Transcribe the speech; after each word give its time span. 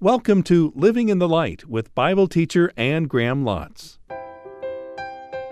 Welcome 0.00 0.44
to 0.44 0.72
Living 0.76 1.08
in 1.08 1.18
the 1.18 1.28
Light 1.28 1.68
with 1.68 1.92
Bible 1.92 2.28
teacher 2.28 2.70
Anne 2.76 3.08
Graham 3.08 3.42
Lotz. 3.42 3.98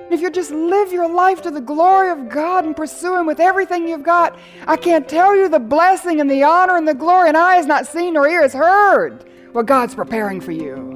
If 0.09 0.21
you 0.21 0.31
just 0.31 0.53
live 0.53 0.93
your 0.93 1.13
life 1.13 1.43
to 1.43 1.51
the 1.51 1.61
glory 1.61 2.13
of 2.13 2.29
God 2.29 2.65
and 2.65 2.77
pursue 2.77 3.17
Him 3.19 3.27
with 3.27 3.41
everything 3.41 3.89
you've 3.89 4.05
got, 4.05 4.39
I 4.69 4.77
can't 4.77 5.09
tell 5.09 5.35
you 5.35 5.49
the 5.49 5.59
blessing 5.59 6.21
and 6.21 6.31
the 6.31 6.45
honor 6.45 6.77
and 6.77 6.87
the 6.87 6.95
glory, 6.95 7.27
and 7.27 7.37
eye 7.37 7.57
has 7.57 7.67
not 7.67 7.89
seen 7.89 8.15
nor 8.15 8.29
ear 8.29 8.43
has 8.43 8.53
heard 8.53 9.29
what 9.51 9.67
God's 9.67 9.97
preparing 9.97 10.41
for 10.41 10.53
you. 10.53 10.95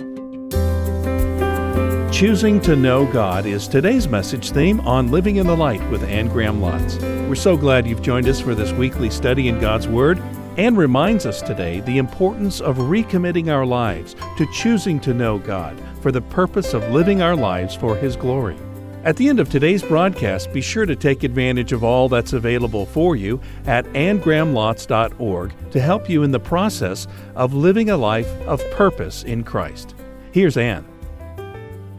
Choosing 2.12 2.60
to 2.60 2.76
know 2.76 3.04
God 3.12 3.46
is 3.46 3.66
today's 3.66 4.06
message 4.06 4.52
theme 4.52 4.78
on 4.82 5.10
Living 5.10 5.38
in 5.38 5.48
the 5.48 5.56
Light 5.56 5.82
with 5.90 6.04
Anne 6.04 6.28
Graham 6.28 6.60
Lotz. 6.60 7.00
We're 7.28 7.34
so 7.34 7.56
glad 7.56 7.84
you've 7.84 8.00
joined 8.00 8.28
us 8.28 8.38
for 8.38 8.54
this 8.54 8.70
weekly 8.70 9.10
study 9.10 9.48
in 9.48 9.58
God's 9.58 9.88
Word. 9.88 10.22
Anne 10.56 10.74
reminds 10.74 11.26
us 11.26 11.42
today 11.42 11.80
the 11.80 11.98
importance 11.98 12.60
of 12.60 12.76
recommitting 12.76 13.48
our 13.48 13.64
lives 13.64 14.16
to 14.36 14.46
choosing 14.52 14.98
to 15.00 15.14
know 15.14 15.38
God 15.38 15.80
for 16.00 16.10
the 16.10 16.20
purpose 16.20 16.74
of 16.74 16.90
living 16.90 17.22
our 17.22 17.36
lives 17.36 17.76
for 17.76 17.96
His 17.96 18.16
glory. 18.16 18.56
At 19.04 19.16
the 19.16 19.28
end 19.28 19.38
of 19.40 19.48
today's 19.48 19.82
broadcast, 19.82 20.52
be 20.52 20.60
sure 20.60 20.84
to 20.86 20.96
take 20.96 21.22
advantage 21.22 21.72
of 21.72 21.84
all 21.84 22.08
that's 22.08 22.32
available 22.32 22.84
for 22.84 23.16
you 23.16 23.40
at 23.64 23.86
annegrahamlotz.org 23.86 25.70
to 25.70 25.80
help 25.80 26.10
you 26.10 26.22
in 26.24 26.32
the 26.32 26.40
process 26.40 27.06
of 27.36 27.54
living 27.54 27.88
a 27.88 27.96
life 27.96 28.30
of 28.42 28.60
purpose 28.72 29.22
in 29.22 29.44
Christ. 29.44 29.94
Here's 30.32 30.56
Anne. 30.56 30.84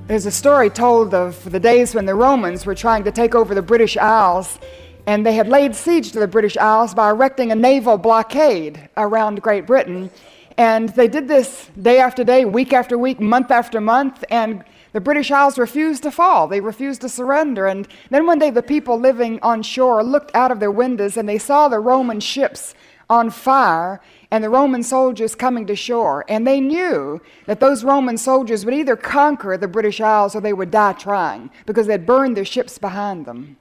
There's 0.08 0.26
a 0.26 0.32
story 0.32 0.70
told 0.70 1.14
of 1.14 1.50
the 1.50 1.60
days 1.60 1.96
when 1.96 2.06
the 2.06 2.16
Romans 2.16 2.66
were 2.66 2.76
trying 2.76 3.06
to 3.06 3.12
take 3.12 3.34
over 3.34 3.56
the 3.56 3.62
British 3.62 3.96
Isles 3.96 4.60
and 5.08 5.26
they 5.26 5.34
had 5.34 5.48
laid 5.48 5.76
siege 5.76 6.12
to 6.12 6.20
the 6.20 6.28
British 6.28 6.58
Isles 6.58 6.94
by 6.94 7.10
erecting 7.10 7.52
a 7.52 7.56
naval 7.56 7.98
blockade 7.98 8.90
around 8.98 9.42
Great 9.42 9.66
Britain. 9.66 10.10
And 10.58 10.90
they 10.90 11.08
did 11.08 11.28
this 11.28 11.70
day 11.82 12.00
after 12.00 12.24
day, 12.24 12.46
week 12.46 12.74
after 12.74 12.98
week, 12.98 13.20
month 13.20 13.52
after 13.52 13.82
month, 13.82 14.24
and 14.30 14.64
the 14.94 15.02
British 15.02 15.32
Isles 15.32 15.58
refused 15.58 16.04
to 16.04 16.12
fall. 16.12 16.48
They 16.48 16.60
refused 16.60 17.02
to 17.02 17.10
surrender. 17.10 17.66
And 17.66 17.88
then 18.10 18.26
one 18.26 18.40
day, 18.40 18.50
the 18.50 18.62
people 18.62 19.00
living 19.00 19.40
on 19.42 19.64
shore 19.64 20.04
looked 20.04 20.36
out 20.36 20.52
of 20.52 20.60
their 20.60 20.72
windows 20.72 21.16
and 21.16 21.28
they 21.28 21.38
saw 21.38 21.70
the 21.70 21.80
Roman 21.80 22.20
ships 22.20 22.76
on 23.10 23.30
fire 23.30 24.02
and 24.32 24.44
the 24.44 24.50
Roman 24.50 24.84
soldiers 24.84 25.36
coming 25.36 25.66
to 25.68 25.76
shore. 25.76 26.26
And 26.28 26.46
they 26.46 26.60
knew 26.60 27.22
that 27.46 27.60
those 27.60 27.84
Roman 27.84 28.18
soldiers 28.18 28.66
would 28.66 28.74
either 28.74 28.96
conquer 28.96 29.58
the 29.58 29.68
British 29.68 30.02
Isles 30.02 30.36
or 30.36 30.42
they 30.42 30.54
would 30.54 30.72
die 30.72 30.94
trying 30.94 31.50
because 31.66 31.88
they'd 31.88 32.06
burned 32.06 32.36
their 32.36 32.46
ships 32.46 32.78
behind 32.78 33.26
them. 33.26 33.58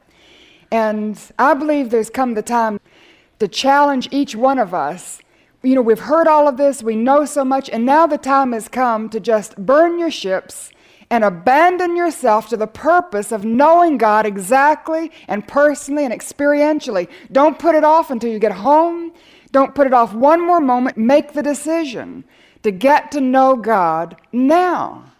And 0.71 1.21
I 1.39 1.55
believe 1.55 1.91
there's 1.91 2.11
come 2.11 2.35
the 2.35 2.43
time 2.43 2.81
to 3.39 3.49
challenge 3.49 4.09
each 4.11 4.37
one 4.37 4.59
of 4.59 4.73
us. 4.73 5.21
You 5.63 5.75
know, 5.75 5.83
we've 5.83 5.99
heard 5.99 6.27
all 6.27 6.49
of 6.49 6.57
this, 6.57 6.83
we 6.83 6.97
know 6.97 7.25
so 7.25 7.45
much, 7.45 7.69
and 7.69 7.85
now 7.85 8.07
the 8.07 8.17
time 8.19 8.53
has 8.53 8.69
come 8.69 9.11
to 9.11 9.21
just 9.21 9.57
burn 9.57 9.99
your 9.99 10.11
ships 10.11 10.73
and 11.11 11.25
abandon 11.25 11.97
yourself 11.97 12.49
to 12.49 12.57
the 12.57 12.69
purpose 12.69 13.33
of 13.33 13.45
knowing 13.45 13.99
God 13.99 14.25
exactly 14.25 15.11
and 15.27 15.47
personally 15.47 16.05
and 16.05 16.15
experientially. 16.15 17.09
Don't 17.33 17.59
put 17.59 17.75
it 17.75 17.85
off 17.85 18.11
until 18.11 18.31
you 18.31 18.39
get 18.39 18.53
home. 18.53 19.13
Don't 19.51 19.75
put 19.75 19.89
it 19.89 19.93
off 19.93 20.15
one 20.15 20.47
more 20.47 20.61
moment. 20.61 20.97
Make 20.97 21.33
the 21.33 21.43
decision 21.43 22.25
to 22.63 22.71
get 22.71 23.11
to 23.13 23.21
know 23.21 23.57
God 23.57 24.17
now. 24.33 25.13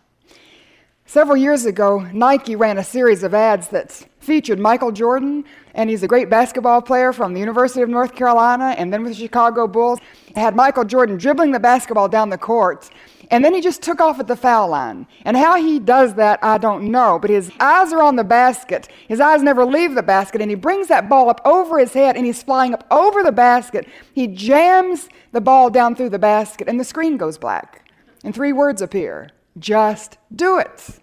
Several 1.07 1.37
years 1.37 1.65
ago, 1.65 2.07
Nike 2.13 2.55
ran 2.55 2.79
a 2.79 2.85
series 2.85 3.25
of 3.25 3.35
ads 3.35 3.69
that 3.69 4.07
featured 4.31 4.61
Michael 4.61 4.93
Jordan, 4.93 5.45
and 5.75 5.91
he's 5.91 6.05
a 6.05 6.07
great 6.07 6.31
basketball 6.31 6.81
player 6.81 7.13
from 7.13 7.35
the 7.35 7.41
University 7.41 7.83
of 7.83 7.89
North 7.89 8.15
Carolina 8.15 8.77
and 8.79 8.93
then 8.93 9.03
with 9.03 9.11
the 9.11 9.19
Chicago 9.19 9.67
Bulls. 9.67 9.99
It 10.29 10.37
had 10.37 10.55
Michael 10.55 10.85
Jordan 10.85 11.17
dribbling 11.17 11.51
the 11.51 11.59
basketball 11.59 12.09
down 12.09 12.31
the 12.31 12.39
court, 12.39 12.91
and 13.33 13.45
then 13.45 13.53
he 13.53 13.61
just 13.61 13.83
took 13.83 14.01
off 14.01 14.21
at 14.21 14.29
the 14.29 14.37
foul 14.37 14.69
line. 14.69 15.09
And 15.25 15.37
how 15.37 15.57
he 15.57 15.81
does 15.81 16.15
that, 16.15 16.39
I 16.45 16.59
don't 16.59 16.93
know, 16.93 17.19
but 17.19 17.29
his 17.29 17.51
eyes 17.59 17.93
are 17.93 18.03
on 18.03 18.15
the 18.15 18.23
basket. 18.23 18.89
His 19.09 19.19
eyes 19.19 19.43
never 19.43 19.65
leave 19.65 19.97
the 19.97 20.03
basket, 20.05 20.41
and 20.41 20.49
he 20.49 20.55
brings 20.55 20.87
that 20.87 21.09
ball 21.09 21.29
up 21.29 21.41
over 21.45 21.81
his 21.81 21.93
head, 21.93 22.17
and 22.17 22.25
he's 22.25 22.41
flying 22.41 22.73
up 22.73 22.87
over 22.89 23.25
the 23.25 23.33
basket. 23.33 23.89
He 24.13 24.29
jams 24.29 25.09
the 25.33 25.41
ball 25.41 25.71
down 25.71 25.97
through 25.97 26.11
the 26.11 26.21
basket, 26.21 26.69
and 26.69 26.79
the 26.79 26.85
screen 26.85 27.17
goes 27.17 27.37
black. 27.37 27.91
And 28.23 28.33
three 28.33 28.53
words 28.53 28.81
appear 28.81 29.31
just 29.59 30.19
do 30.33 30.59
it. 30.59 31.01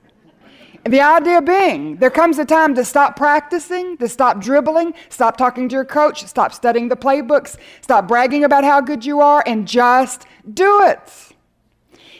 The 0.87 1.01
idea 1.01 1.41
being, 1.41 1.97
there 1.97 2.09
comes 2.09 2.39
a 2.39 2.45
time 2.45 2.73
to 2.75 2.85
stop 2.85 3.17
practicing, 3.17 3.97
to 3.97 4.07
stop 4.07 4.39
dribbling, 4.39 4.93
stop 5.09 5.35
talking 5.35 5.67
to 5.67 5.75
your 5.75 5.83
coach, 5.83 6.25
stop 6.25 6.53
studying 6.53 6.87
the 6.87 6.95
playbooks, 6.95 7.57
stop 7.81 8.07
bragging 8.07 8.45
about 8.45 8.63
how 8.63 8.79
good 8.79 9.05
you 9.05 9.19
are, 9.19 9.43
and 9.45 9.67
just 9.67 10.25
do 10.53 10.83
it. 10.83 11.33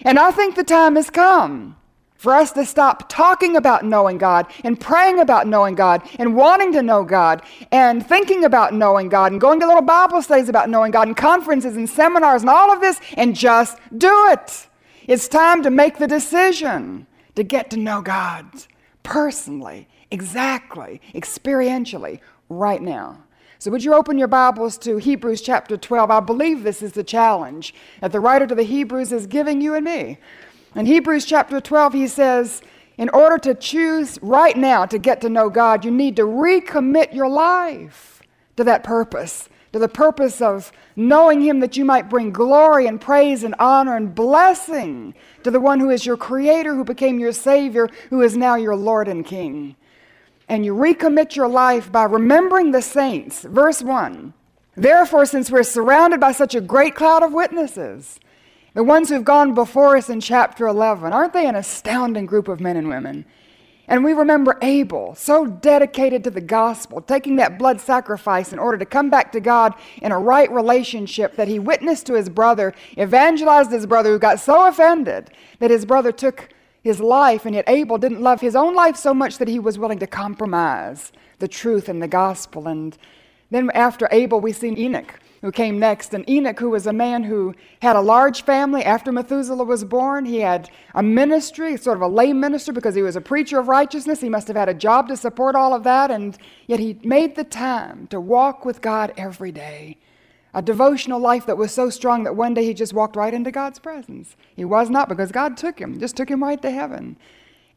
And 0.01 0.19
I 0.19 0.31
think 0.31 0.55
the 0.55 0.66
time 0.66 0.97
has 0.97 1.09
come 1.09 1.78
for 2.17 2.33
us 2.33 2.51
to 2.53 2.66
stop 2.66 3.07
talking 3.07 3.55
about 3.55 3.85
knowing 3.85 4.17
God 4.17 4.47
and 4.66 4.78
praying 4.78 5.19
about 5.19 5.47
knowing 5.47 5.75
God 5.75 6.01
and 6.19 6.35
wanting 6.35 6.73
to 6.73 6.81
know 6.81 7.05
God 7.05 7.44
and 7.72 8.05
thinking 8.05 8.44
about 8.44 8.73
knowing 8.73 9.07
God 9.07 9.31
and 9.31 9.39
going 9.39 9.61
to 9.61 9.67
little 9.67 9.81
Bible 9.81 10.22
studies 10.22 10.49
about 10.49 10.69
knowing 10.69 10.91
God 10.91 11.07
and 11.07 11.16
conferences 11.16 11.78
and 11.78 11.89
seminars 11.89 12.41
and 12.41 12.49
all 12.49 12.69
of 12.69 12.81
this 12.81 12.99
and 13.13 13.34
just 13.34 13.78
do 13.97 14.28
it. 14.29 14.67
It's 15.07 15.29
time 15.29 15.63
to 15.63 15.69
make 15.69 15.99
the 15.99 16.07
decision 16.07 17.06
to 17.38 17.44
get 17.44 17.70
to 17.70 17.78
know 17.78 18.02
God 18.02 18.48
personally, 19.03 19.88
exactly, 20.09 21.00
experientially, 21.14 22.20
right 22.50 22.81
now. 22.81 23.25
So, 23.59 23.70
would 23.70 23.84
you 23.84 23.94
open 23.94 24.18
your 24.18 24.28
Bibles 24.28 24.75
to 24.80 24.98
Hebrews 24.98 25.42
chapter 25.42 25.78
12? 25.78 26.09
I 26.09 26.20
believe 26.20 26.64
this 26.64 26.81
is 26.81 26.94
the 26.94 27.03
challenge 27.03 27.76
that 28.02 28.12
the 28.12 28.20
writer 28.20 28.47
to 28.47 28.56
the 28.56 28.64
Hebrews 28.64 29.12
is 29.12 29.28
giving 29.28 29.62
you 29.62 29.76
and 29.76 29.86
me. 29.86 30.18
In 30.74 30.88
Hebrews 30.88 31.26
chapter 31.26 31.62
12, 31.62 31.94
he 31.94 32.08
says, 32.08 32.64
in 32.97 33.08
order 33.09 33.38
to 33.38 33.53
choose 33.53 34.18
right 34.24 34.58
now 34.58 34.88
to 34.88 34.97
get 34.97 35.22
to 35.22 35.30
know 35.30 35.52
God, 35.52 35.86
you 35.86 35.92
need 35.92 36.16
to 36.16 36.24
recommit 36.24 37.14
your 37.14 37.30
life 37.30 38.24
to 38.56 38.64
that 38.64 38.84
purpose 38.84 39.47
to 39.73 39.79
the 39.79 39.88
purpose 39.88 40.41
of 40.41 40.72
knowing 40.95 41.41
Him 41.41 41.59
that 41.59 41.78
you 41.78 41.85
might 41.85 42.09
bring 42.09 42.31
glory 42.31 42.88
and 42.88 43.00
praise 43.00 43.44
and 43.44 43.55
honor 43.59 43.95
and 43.95 44.16
blessing 44.16 45.13
to 45.44 45.51
the 45.51 45.59
one 45.59 45.79
who 45.79 45.89
is 45.89 46.05
your 46.05 46.17
Creator, 46.17 46.75
who 46.75 46.83
became 46.83 47.19
your 47.19 47.31
Savior, 47.31 47.89
who 48.09 48.22
is 48.22 48.38
now 48.38 48.55
your 48.55 48.75
Lord 48.75 49.07
and 49.07 49.25
King. 49.25 49.75
And 50.50 50.63
you 50.66 50.73
recommit 50.73 51.35
your 51.35 51.47
life 51.47 51.91
by 51.91 52.03
remembering 52.03 52.72
the 52.72 52.81
saints. 52.81 53.44
Verse 53.44 53.81
1 53.81 54.33
Therefore, 54.75 55.25
since 55.25 55.50
we're 55.50 55.63
surrounded 55.63 56.19
by 56.19 56.31
such 56.31 56.53
a 56.53 56.61
great 56.61 56.95
cloud 56.95 57.23
of 57.23 57.34
witnesses, 57.34 58.19
the 58.75 58.84
ones 58.84 59.09
who've 59.09 59.25
gone 59.25 59.55
before 59.55 59.97
us 59.97 60.07
in 60.07 60.22
chapter 60.22 60.67
11, 60.67 61.11
aren't 61.11 61.34
they 61.34 61.47
an 61.47 61.55
astounding 61.55 62.28
group 62.28 62.47
of 62.47 62.59
men 62.59 62.78
and 62.78 62.88
women? 62.88 63.25
And 63.90 64.03
we 64.03 64.12
remember 64.12 64.58
Abel, 64.62 65.16
so 65.16 65.46
dedicated 65.46 66.24
to 66.25 66.30
the 66.30 66.42
gospel, 66.42 67.00
taking 67.00 67.38
that 67.38 67.58
blood 67.58 67.80
sacrifice 67.80 68.52
in 68.52 68.59
order 68.59 68.78
to 68.78 68.86
come 68.86 69.09
back 69.09 69.31
to 69.31 69.40
God 69.40 69.74
in 70.02 70.12
a 70.12 70.20
right 70.20 70.52
relationship 70.52 71.38
that 71.38 71.48
he 71.48 71.58
witnessed 71.58 72.06
to 72.08 72.16
his 72.16 72.28
brother, 72.28 72.74
evangelized 72.97 73.72
his 73.72 73.86
brother, 73.86 74.12
who 74.12 74.20
got 74.20 74.42
so 74.42 74.68
offended 74.68 75.31
that 75.59 75.72
his 75.72 75.86
brother 75.86 76.12
took 76.12 76.50
his 76.84 77.00
life, 77.00 77.46
and 77.46 77.56
yet 77.56 77.70
Abel 77.70 77.97
didn't 77.97 78.22
love 78.22 78.42
his 78.42 78.58
own 78.58 78.74
life 78.74 78.97
so 78.97 79.14
much 79.14 79.38
that 79.38 79.47
he 79.47 79.59
was 79.59 79.80
willing 79.80 80.00
to 80.00 80.08
compromise 80.08 81.14
the 81.40 81.47
truth 81.47 81.88
and 81.88 82.02
the 82.02 82.08
gospel. 82.09 82.68
And 82.68 82.97
then 83.52 83.70
after 83.74 84.09
Abel, 84.12 84.42
we 84.42 84.52
see 84.52 84.76
Enoch 84.78 85.18
who 85.42 85.52
came 85.52 85.80
next. 85.80 86.14
And 86.14 86.28
Enoch, 86.30 86.59
who 86.59 86.70
was 86.70 86.88
a 86.88 86.94
man 86.94 87.24
who 87.24 87.53
had 87.81 87.96
a 87.96 88.02
large 88.02 88.44
family 88.44 88.84
after 88.84 89.12
Methuselah 89.12 89.64
was 89.64 89.84
born, 89.84 90.25
he 90.25 90.40
had 90.40 90.70
a 90.96 91.03
ministry, 91.03 91.78
sort 91.78 91.98
of 91.98 92.02
a 92.02 92.08
lay 92.08 92.34
minister, 92.34 92.74
because 92.74 92.96
he 92.96 93.02
was 93.02 93.16
a 93.16 93.22
preacher 93.22 93.59
of 93.59 93.68
righteousness. 93.68 94.22
He 94.22 94.30
must 94.30 94.47
have 94.47 94.58
had 94.58 94.70
a 94.70 94.74
job 94.74 95.08
to 95.09 95.18
support 95.18 95.56
all 95.56 95.74
of 95.74 95.84
that. 95.84 96.12
And 96.12 96.38
yet 96.68 96.80
he 96.80 97.00
made 97.03 97.36
the 97.36 97.44
time 97.44 98.08
to 98.08 98.20
walk 98.20 98.66
with 98.66 98.81
God 98.81 99.14
every 99.18 99.52
day. 99.52 99.97
A 100.53 100.62
devotional 100.62 101.20
life 101.20 101.46
that 101.46 101.58
was 101.58 101.72
so 101.72 101.90
strong 101.90 102.24
that 102.24 102.36
one 102.36 102.53
day 102.53 102.66
he 102.66 102.74
just 102.74 102.94
walked 102.94 103.16
right 103.16 103.34
into 103.34 103.52
God's 103.52 103.80
presence. 103.80 104.36
He 104.56 104.66
was 104.66 104.90
not 104.90 105.08
because 105.08 105.31
God 105.31 105.56
took 105.56 105.79
him, 105.79 106.00
just 106.00 106.16
took 106.16 106.29
him 106.29 106.44
right 106.44 106.61
to 106.61 106.72
heaven. 106.72 107.17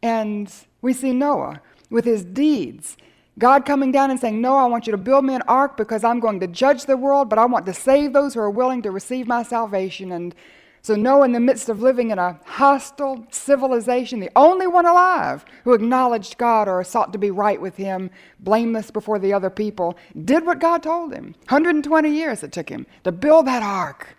And 0.02 0.50
we 0.80 0.94
see 0.94 1.12
Noah 1.12 1.60
with 1.90 2.06
his 2.06 2.24
deeds 2.24 2.96
God 3.40 3.64
coming 3.64 3.90
down 3.90 4.10
and 4.10 4.20
saying, 4.20 4.40
No, 4.40 4.56
I 4.56 4.66
want 4.66 4.86
you 4.86 4.92
to 4.92 4.98
build 4.98 5.24
me 5.24 5.34
an 5.34 5.42
ark 5.48 5.76
because 5.76 6.04
I'm 6.04 6.20
going 6.20 6.38
to 6.40 6.46
judge 6.46 6.84
the 6.84 6.96
world, 6.96 7.28
but 7.28 7.38
I 7.38 7.46
want 7.46 7.66
to 7.66 7.74
save 7.74 8.12
those 8.12 8.34
who 8.34 8.40
are 8.40 8.50
willing 8.50 8.82
to 8.82 8.92
receive 8.92 9.26
my 9.26 9.42
salvation. 9.42 10.12
And 10.12 10.34
so, 10.82 10.94
Noah, 10.94 11.24
in 11.24 11.32
the 11.32 11.40
midst 11.40 11.68
of 11.68 11.82
living 11.82 12.10
in 12.10 12.18
a 12.18 12.38
hostile 12.44 13.26
civilization, 13.30 14.20
the 14.20 14.30
only 14.36 14.66
one 14.66 14.86
alive 14.86 15.44
who 15.64 15.74
acknowledged 15.74 16.38
God 16.38 16.68
or 16.68 16.84
sought 16.84 17.12
to 17.12 17.18
be 17.18 17.30
right 17.30 17.60
with 17.60 17.76
Him, 17.76 18.10
blameless 18.38 18.90
before 18.90 19.18
the 19.18 19.32
other 19.32 19.50
people, 19.50 19.96
did 20.24 20.46
what 20.46 20.58
God 20.58 20.82
told 20.82 21.12
him. 21.12 21.34
120 21.48 22.10
years 22.10 22.42
it 22.42 22.52
took 22.52 22.68
him 22.68 22.86
to 23.04 23.12
build 23.12 23.46
that 23.46 23.62
ark. 23.62 24.16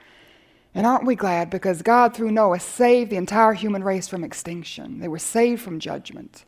And 0.73 0.85
aren't 0.85 1.05
we 1.05 1.15
glad? 1.15 1.49
Because 1.49 1.81
God, 1.81 2.15
through 2.15 2.31
Noah, 2.31 2.59
saved 2.59 3.11
the 3.11 3.17
entire 3.17 3.53
human 3.53 3.83
race 3.83 4.07
from 4.07 4.23
extinction. 4.23 4.99
They 4.99 5.07
were 5.07 5.19
saved 5.19 5.61
from 5.61 5.79
judgment. 5.79 6.45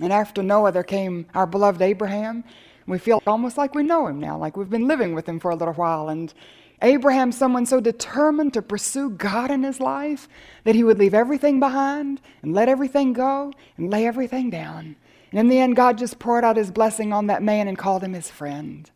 And 0.00 0.12
after 0.12 0.42
Noah, 0.42 0.72
there 0.72 0.84
came 0.84 1.26
our 1.34 1.46
beloved 1.46 1.82
Abraham. 1.82 2.44
We 2.86 2.98
feel 2.98 3.22
almost 3.26 3.58
like 3.58 3.74
we 3.74 3.82
know 3.82 4.06
him 4.06 4.18
now, 4.18 4.38
like 4.38 4.56
we've 4.56 4.70
been 4.70 4.88
living 4.88 5.14
with 5.14 5.28
him 5.28 5.40
for 5.40 5.50
a 5.50 5.56
little 5.56 5.74
while. 5.74 6.08
And 6.08 6.32
Abraham, 6.80 7.32
someone 7.32 7.66
so 7.66 7.80
determined 7.80 8.54
to 8.54 8.62
pursue 8.62 9.10
God 9.10 9.50
in 9.50 9.62
his 9.62 9.80
life 9.80 10.28
that 10.64 10.74
he 10.74 10.84
would 10.84 10.98
leave 10.98 11.14
everything 11.14 11.60
behind 11.60 12.20
and 12.42 12.54
let 12.54 12.68
everything 12.68 13.12
go 13.12 13.52
and 13.76 13.90
lay 13.90 14.06
everything 14.06 14.48
down. 14.48 14.96
And 15.30 15.40
in 15.40 15.48
the 15.48 15.58
end, 15.58 15.76
God 15.76 15.98
just 15.98 16.18
poured 16.18 16.44
out 16.44 16.56
his 16.56 16.70
blessing 16.70 17.12
on 17.12 17.26
that 17.26 17.42
man 17.42 17.68
and 17.68 17.76
called 17.76 18.02
him 18.02 18.14
his 18.14 18.30
friend. 18.30 18.90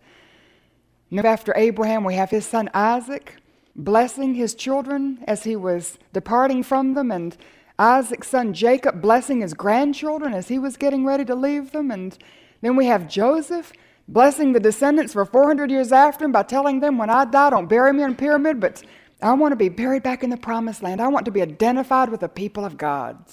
And 1.10 1.24
after 1.26 1.52
Abraham, 1.56 2.04
we 2.04 2.14
have 2.14 2.30
his 2.30 2.46
son 2.46 2.70
Isaac 2.72 3.36
blessing 3.74 4.34
his 4.34 4.54
children 4.54 5.22
as 5.26 5.44
he 5.44 5.56
was 5.56 5.98
departing 6.12 6.62
from 6.62 6.94
them, 6.94 7.10
and 7.10 7.36
Isaac's 7.78 8.28
son 8.28 8.52
Jacob 8.52 9.00
blessing 9.00 9.40
his 9.40 9.54
grandchildren 9.54 10.34
as 10.34 10.48
he 10.48 10.58
was 10.58 10.76
getting 10.76 11.04
ready 11.04 11.24
to 11.24 11.34
leave 11.34 11.72
them. 11.72 11.90
And 11.90 12.16
then 12.60 12.76
we 12.76 12.86
have 12.86 13.08
Joseph 13.08 13.72
blessing 14.08 14.52
the 14.52 14.60
descendants 14.60 15.12
for 15.12 15.24
400 15.24 15.70
years 15.70 15.92
after 15.92 16.24
him 16.24 16.32
by 16.32 16.42
telling 16.42 16.80
them, 16.80 16.98
When 16.98 17.10
I 17.10 17.24
die, 17.24 17.50
don't 17.50 17.68
bury 17.68 17.92
me 17.92 18.02
in 18.02 18.12
a 18.12 18.14
pyramid, 18.14 18.60
but 18.60 18.82
I 19.20 19.32
want 19.34 19.52
to 19.52 19.56
be 19.56 19.68
buried 19.68 20.02
back 20.02 20.24
in 20.24 20.30
the 20.30 20.36
promised 20.36 20.82
land. 20.82 21.00
I 21.00 21.08
want 21.08 21.24
to 21.26 21.30
be 21.30 21.42
identified 21.42 22.08
with 22.08 22.20
the 22.20 22.28
people 22.28 22.64
of 22.64 22.76
God. 22.76 23.24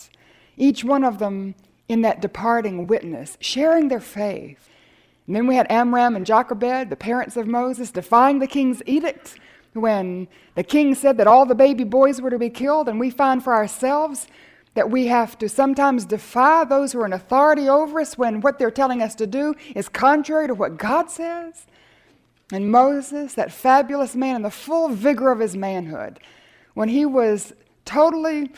Each 0.55 0.83
one 0.83 1.03
of 1.03 1.19
them 1.19 1.55
in 1.87 2.01
that 2.01 2.21
departing 2.21 2.85
witness, 2.85 3.37
sharing 3.41 3.87
their 3.87 3.99
faith. 3.99 4.69
And 5.25 5.35
then 5.35 5.47
we 5.47 5.55
had 5.55 5.71
Amram 5.71 6.15
and 6.15 6.25
Jochebed, 6.25 6.89
the 6.89 6.95
parents 6.95 7.35
of 7.35 7.47
Moses, 7.47 7.91
defying 7.91 8.39
the 8.39 8.47
king's 8.47 8.83
edict 8.85 9.39
when 9.73 10.27
the 10.55 10.63
king 10.63 10.95
said 10.95 11.17
that 11.17 11.27
all 11.27 11.45
the 11.45 11.55
baby 11.55 11.83
boys 11.83 12.21
were 12.21 12.29
to 12.29 12.39
be 12.39 12.49
killed, 12.49 12.89
and 12.89 12.99
we 12.99 13.09
find 13.09 13.43
for 13.43 13.53
ourselves 13.53 14.27
that 14.73 14.89
we 14.89 15.07
have 15.07 15.37
to 15.39 15.49
sometimes 15.49 16.05
defy 16.05 16.63
those 16.63 16.91
who 16.91 17.01
are 17.01 17.05
in 17.05 17.13
authority 17.13 17.67
over 17.67 17.99
us 17.99 18.17
when 18.17 18.41
what 18.41 18.59
they're 18.59 18.71
telling 18.71 19.01
us 19.01 19.15
to 19.15 19.27
do 19.27 19.55
is 19.75 19.89
contrary 19.89 20.47
to 20.47 20.53
what 20.53 20.77
God 20.77 21.09
says. 21.09 21.65
And 22.51 22.71
Moses, 22.71 23.33
that 23.33 23.51
fabulous 23.51 24.15
man 24.15 24.37
in 24.37 24.41
the 24.41 24.51
full 24.51 24.89
vigor 24.89 25.31
of 25.31 25.39
his 25.39 25.55
manhood, 25.55 26.19
when 26.73 26.89
he 26.89 27.05
was 27.05 27.53
totally 27.85 28.51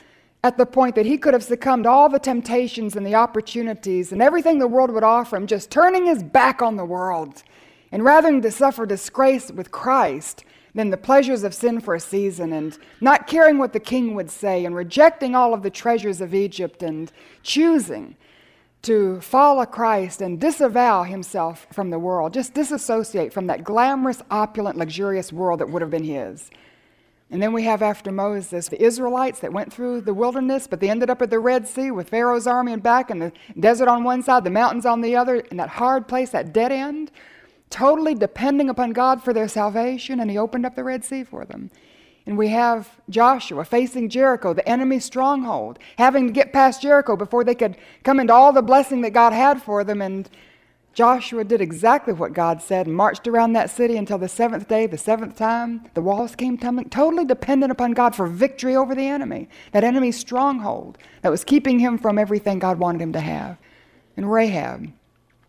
at 0.44 0.58
the 0.58 0.66
point 0.66 0.96
that 0.96 1.06
he 1.06 1.18
could 1.18 1.34
have 1.34 1.44
succumbed 1.44 1.84
to 1.84 1.90
all 1.90 2.10
the 2.10 2.20
temptations 2.20 2.96
and 2.96 3.06
the 3.06 3.16
opportunities 3.16 4.12
and 4.12 4.22
everything 4.22 4.60
the 4.60 4.68
world 4.68 4.92
would 4.92 5.04
offer 5.04 5.36
him, 5.36 5.46
just 5.46 5.70
turning 5.70 6.06
his 6.06 6.24
back 6.24 6.62
on 6.62 6.78
the 6.78 6.86
world. 6.86 7.44
And 7.92 8.04
rather 8.04 8.32
than 8.32 8.42
to 8.42 8.52
suffer 8.52 8.86
disgrace 8.86 9.52
with 9.52 9.72
Christ, 9.72 10.44
than 10.74 10.90
the 10.90 10.98
pleasures 10.98 11.44
of 11.44 11.54
sin 11.54 11.80
for 11.80 11.96
a 11.96 12.00
season 12.00 12.54
and 12.54 12.78
not 13.02 13.28
caring 13.28 13.58
what 13.58 13.74
the 13.74 13.80
king 13.80 14.16
would 14.16 14.30
say 14.30 14.66
and 14.66 14.76
rejecting 14.76 15.36
all 15.36 15.54
of 15.54 15.64
the 15.64 15.70
treasures 15.70 16.22
of 16.22 16.34
Egypt 16.34 16.82
and 16.82 17.12
choosing 17.44 18.16
to 18.82 19.22
follow 19.22 19.66
Christ 19.66 20.22
and 20.22 20.40
disavow 20.40 21.04
himself 21.04 21.68
from 21.72 21.90
the 21.90 22.00
world, 22.00 22.34
just 22.34 22.54
disassociate 22.54 23.32
from 23.32 23.48
that 23.48 23.64
glamorous, 23.64 24.24
opulent, 24.32 24.78
luxurious 24.78 25.32
world 25.32 25.60
that 25.60 25.70
would 25.70 25.82
have 25.82 25.92
been 25.92 26.04
his. 26.04 26.50
And 27.30 27.42
then 27.42 27.54
we 27.54 27.64
have 27.64 27.82
after 27.82 28.12
Moses 28.12 28.68
the 28.68 28.82
Israelites 28.84 29.40
that 29.40 29.54
went 29.54 29.72
through 29.72 30.02
the 30.02 30.14
wilderness, 30.14 30.68
but 30.68 30.80
they 30.80 30.90
ended 30.90 31.10
up 31.10 31.22
at 31.22 31.30
the 31.30 31.40
Red 31.40 31.68
Sea 31.68 31.92
with 31.92 32.10
Pharaoh's 32.10 32.48
army 32.48 32.74
and 32.74 32.84
back, 32.84 33.10
and 33.10 33.22
the 33.22 33.32
desert 33.60 33.88
on 33.88 34.04
one 34.04 34.24
side, 34.24 34.44
the 34.44 34.50
mountains 34.50 34.86
on 34.86 35.02
the 35.02 35.16
other, 35.16 35.36
in 35.36 35.58
that 35.58 35.70
hard 35.70 36.08
place, 36.08 36.32
that 36.32 36.52
dead 36.52 36.72
end 36.72 37.12
totally 37.72 38.14
depending 38.14 38.70
upon 38.70 38.92
God 38.92 39.24
for 39.24 39.34
their 39.34 39.48
salvation, 39.48 40.20
and 40.20 40.30
He 40.30 40.38
opened 40.38 40.66
up 40.66 40.76
the 40.76 40.84
Red 40.84 41.04
Sea 41.04 41.24
for 41.24 41.46
them. 41.46 41.72
And 42.26 42.38
we 42.38 42.50
have 42.50 43.02
Joshua 43.10 43.66
facing 43.66 44.10
Jericho, 44.10 44.54
the 44.54 44.68
enemy's 44.68 45.06
stronghold, 45.06 45.80
having 45.98 46.28
to 46.28 46.34
get 46.34 46.54
past 46.54 46.82
Jericho 46.82 47.16
before 47.16 47.44
they 47.44 47.56
could 47.56 47.78
come 48.04 48.20
into 48.20 48.34
all 48.34 48.54
the 48.54 48.62
blessing 48.62 49.02
that 49.02 49.12
God 49.12 49.34
had 49.34 49.62
for 49.62 49.84
them. 49.84 50.02
And 50.02 50.30
Joshua 50.94 51.44
did 51.44 51.62
exactly 51.62 52.14
what 52.14 52.34
God 52.34 52.62
said 52.62 52.86
and 52.86 52.96
marched 52.96 53.28
around 53.28 53.54
that 53.54 53.72
city 53.72 53.98
until 53.98 54.20
the 54.20 54.28
seventh 54.28 54.68
day, 54.68 54.86
the 54.86 54.98
seventh 54.98 55.36
time, 55.36 55.90
the 55.94 56.02
walls 56.02 56.36
came 56.36 56.58
tumbling, 56.58 56.90
totally 56.90 57.26
dependent 57.26 57.72
upon 57.72 57.94
God 57.94 58.16
for 58.16 58.28
victory 58.28 58.76
over 58.76 58.94
the 58.94 59.08
enemy, 59.08 59.50
that 59.72 59.84
enemy's 59.84 60.20
stronghold 60.20 60.98
that 61.22 61.32
was 61.32 61.44
keeping 61.44 61.80
him 61.80 61.98
from 61.98 62.20
everything 62.20 62.60
God 62.60 62.78
wanted 62.78 63.02
him 63.02 63.14
to 63.14 63.22
have. 63.22 63.58
And 64.16 64.32
Rahab, 64.32 64.92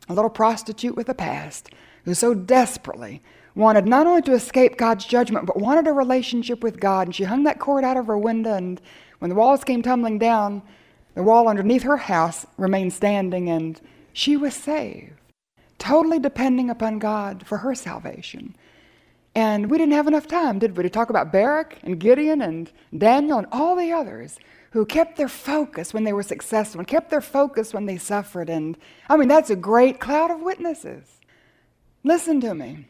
a 0.09 0.15
little 0.15 0.31
prostitute 0.31 0.97
with 0.97 1.09
a 1.09 1.15
past, 1.15 1.71
who 2.05 2.15
so 2.15 2.35
desperately 2.35 3.23
wanted 3.55 3.87
not 3.87 4.07
only 4.07 4.23
to 4.23 4.33
escape 4.33 4.77
God's 4.77 5.05
judgment, 5.05 5.47
but 5.47 5.61
wanted 5.61 5.87
a 5.87 5.93
relationship 5.93 6.63
with 6.63 6.81
God. 6.81 7.09
And 7.09 7.15
she 7.15 7.25
hung 7.25 7.45
that 7.45 7.59
cord 7.59 7.85
out 7.85 7.97
of 7.97 8.07
her 8.07 8.19
window, 8.19 8.55
and 8.55 8.81
when 9.19 9.29
the 9.29 9.35
walls 9.35 9.65
came 9.65 9.83
tumbling 9.83 10.19
down, 10.19 10.63
the 11.15 11.23
wall 11.23 11.49
underneath 11.49 11.83
her 11.83 11.99
house 11.99 12.47
remained 12.57 12.93
standing, 12.93 13.49
and 13.49 13.81
she 14.13 14.37
was 14.37 14.55
saved, 14.55 15.13
totally 15.79 16.19
depending 16.19 16.71
upon 16.71 16.99
God 16.99 17.47
for 17.47 17.59
her 17.59 17.75
salvation. 17.75 18.57
And 19.35 19.71
we 19.71 19.79
didn't 19.79 19.95
have 19.95 20.07
enough 20.07 20.27
time, 20.27 20.59
did 20.59 20.77
we, 20.77 20.83
to 20.83 20.91
talk 20.91 21.11
about 21.11 21.33
Barak 21.33 21.79
and 21.83 21.99
Gideon 21.99 22.43
and 22.43 22.71
Daniel 22.97 23.39
and 23.39 23.47
all 23.51 23.77
the 23.77 23.93
others 23.93 24.39
who 24.73 24.85
kept 24.87 25.17
their 25.17 25.29
focus 25.29 25.93
when 25.93 26.05
they 26.05 26.13
were 26.13 26.23
successful 26.23 26.81
and 26.81 26.89
kept 26.89 27.11
their 27.11 27.21
focus 27.21 27.75
when 27.75 27.87
they 27.87 27.99
suffered. 27.99 28.49
And 28.49 28.77
I 29.09 29.17
mean, 29.17 29.29
that's 29.29 29.51
a 29.51 29.57
great 29.57 30.01
cloud 30.01 30.31
of 30.31 30.41
witnesses. 30.41 31.21
Listen 32.05 32.41
to 32.41 32.55
me. 32.55 32.89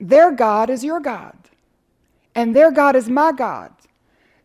Their 0.00 0.32
God 0.32 0.70
is 0.70 0.84
your 0.84 1.00
God, 1.00 1.36
and 2.34 2.54
their 2.54 2.70
God 2.70 2.94
is 2.96 3.08
my 3.08 3.32
God. 3.32 3.72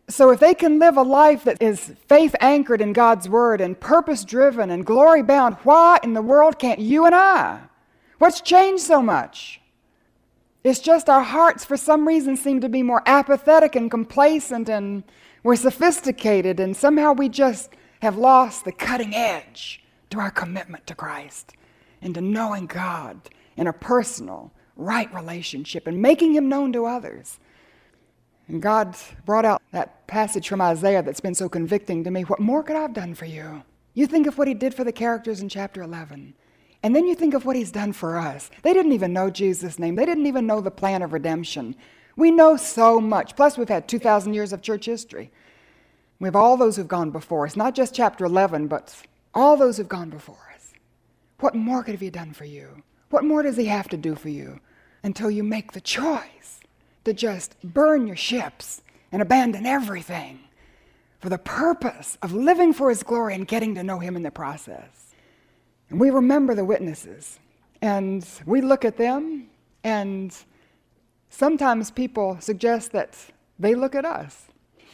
So 0.08 0.30
if 0.30 0.40
they 0.40 0.52
can 0.52 0.78
live 0.78 0.96
a 0.96 1.02
life 1.02 1.44
that 1.44 1.62
is 1.62 1.92
faith 2.08 2.34
anchored 2.40 2.80
in 2.80 2.92
God's 2.92 3.28
word 3.28 3.60
and 3.60 3.78
purpose 3.78 4.24
driven 4.24 4.70
and 4.70 4.84
glory 4.84 5.22
bound, 5.22 5.56
why 5.62 5.98
in 6.02 6.12
the 6.12 6.22
world 6.22 6.58
can't 6.58 6.80
you 6.80 7.06
and 7.06 7.14
I? 7.14 7.60
What's 8.18 8.40
changed 8.40 8.82
so 8.82 9.00
much? 9.00 9.60
It's 10.62 10.80
just 10.80 11.08
our 11.08 11.22
hearts, 11.22 11.64
for 11.64 11.76
some 11.76 12.06
reason, 12.06 12.36
seem 12.36 12.60
to 12.60 12.68
be 12.68 12.82
more 12.82 13.02
apathetic 13.06 13.76
and 13.76 13.90
complacent, 13.90 14.68
and 14.68 15.04
we're 15.42 15.56
sophisticated, 15.56 16.58
and 16.58 16.76
somehow 16.76 17.12
we 17.12 17.28
just 17.28 17.70
have 18.00 18.16
lost 18.16 18.64
the 18.64 18.72
cutting 18.72 19.14
edge 19.14 19.82
to 20.10 20.18
our 20.18 20.30
commitment 20.30 20.86
to 20.86 20.94
Christ 20.94 21.52
and 22.00 22.14
to 22.14 22.20
knowing 22.20 22.66
God 22.66 23.20
in 23.56 23.66
a 23.66 23.72
personal, 23.72 24.52
right 24.76 25.12
relationship 25.14 25.86
and 25.86 26.00
making 26.00 26.34
him 26.34 26.48
known 26.48 26.72
to 26.72 26.86
others. 26.86 27.38
And 28.48 28.60
God 28.60 28.96
brought 29.24 29.44
out 29.44 29.62
that 29.72 30.06
passage 30.06 30.48
from 30.48 30.60
Isaiah 30.60 31.02
that's 31.02 31.20
been 31.20 31.34
so 31.34 31.48
convicting 31.48 32.04
to 32.04 32.10
me. 32.10 32.22
What 32.22 32.40
more 32.40 32.62
could 32.62 32.76
I 32.76 32.82
have 32.82 32.92
done 32.92 33.14
for 33.14 33.24
you? 33.24 33.62
You 33.94 34.06
think 34.06 34.26
of 34.26 34.36
what 34.36 34.48
he 34.48 34.54
did 34.54 34.74
for 34.74 34.84
the 34.84 34.92
characters 34.92 35.40
in 35.40 35.48
chapter 35.48 35.82
11. 35.82 36.34
And 36.82 36.94
then 36.94 37.06
you 37.06 37.14
think 37.14 37.32
of 37.32 37.46
what 37.46 37.56
he's 37.56 37.72
done 37.72 37.94
for 37.94 38.18
us. 38.18 38.50
They 38.62 38.74
didn't 38.74 38.92
even 38.92 39.12
know 39.12 39.30
Jesus' 39.30 39.78
name, 39.78 39.94
they 39.94 40.04
didn't 40.04 40.26
even 40.26 40.46
know 40.46 40.60
the 40.60 40.70
plan 40.70 41.02
of 41.02 41.12
redemption. 41.12 41.76
We 42.16 42.30
know 42.30 42.56
so 42.56 43.00
much. 43.00 43.34
Plus, 43.34 43.58
we've 43.58 43.68
had 43.68 43.88
2,000 43.88 44.34
years 44.34 44.52
of 44.52 44.62
church 44.62 44.86
history. 44.86 45.32
We 46.20 46.26
have 46.26 46.36
all 46.36 46.56
those 46.56 46.76
who've 46.76 46.86
gone 46.86 47.10
before 47.10 47.44
us, 47.46 47.56
not 47.56 47.74
just 47.74 47.94
chapter 47.94 48.24
11, 48.24 48.68
but 48.68 48.94
all 49.32 49.56
those 49.56 49.78
who've 49.78 49.88
gone 49.88 50.10
before 50.10 50.38
us. 50.54 50.72
What 51.40 51.56
more 51.56 51.82
could 51.82 51.98
he 51.98 52.06
have 52.06 52.14
done 52.14 52.32
for 52.32 52.44
you? 52.44 52.82
What 53.14 53.22
more 53.22 53.44
does 53.44 53.56
he 53.56 53.66
have 53.66 53.86
to 53.90 53.96
do 53.96 54.16
for 54.16 54.28
you 54.28 54.58
until 55.04 55.30
you 55.30 55.44
make 55.44 55.70
the 55.70 55.80
choice 55.80 56.58
to 57.04 57.12
just 57.12 57.54
burn 57.62 58.08
your 58.08 58.16
ships 58.16 58.82
and 59.12 59.22
abandon 59.22 59.66
everything 59.66 60.40
for 61.20 61.28
the 61.28 61.38
purpose 61.38 62.18
of 62.22 62.32
living 62.32 62.72
for 62.72 62.88
his 62.88 63.04
glory 63.04 63.36
and 63.36 63.46
getting 63.46 63.76
to 63.76 63.84
know 63.84 64.00
him 64.00 64.16
in 64.16 64.24
the 64.24 64.32
process? 64.32 65.14
And 65.90 66.00
we 66.00 66.10
remember 66.10 66.56
the 66.56 66.64
witnesses 66.64 67.38
and 67.80 68.28
we 68.46 68.60
look 68.60 68.84
at 68.84 68.96
them, 68.96 69.48
and 69.84 70.36
sometimes 71.28 71.92
people 71.92 72.38
suggest 72.40 72.90
that 72.90 73.16
they 73.60 73.76
look 73.76 73.94
at 73.94 74.04
us. 74.04 74.46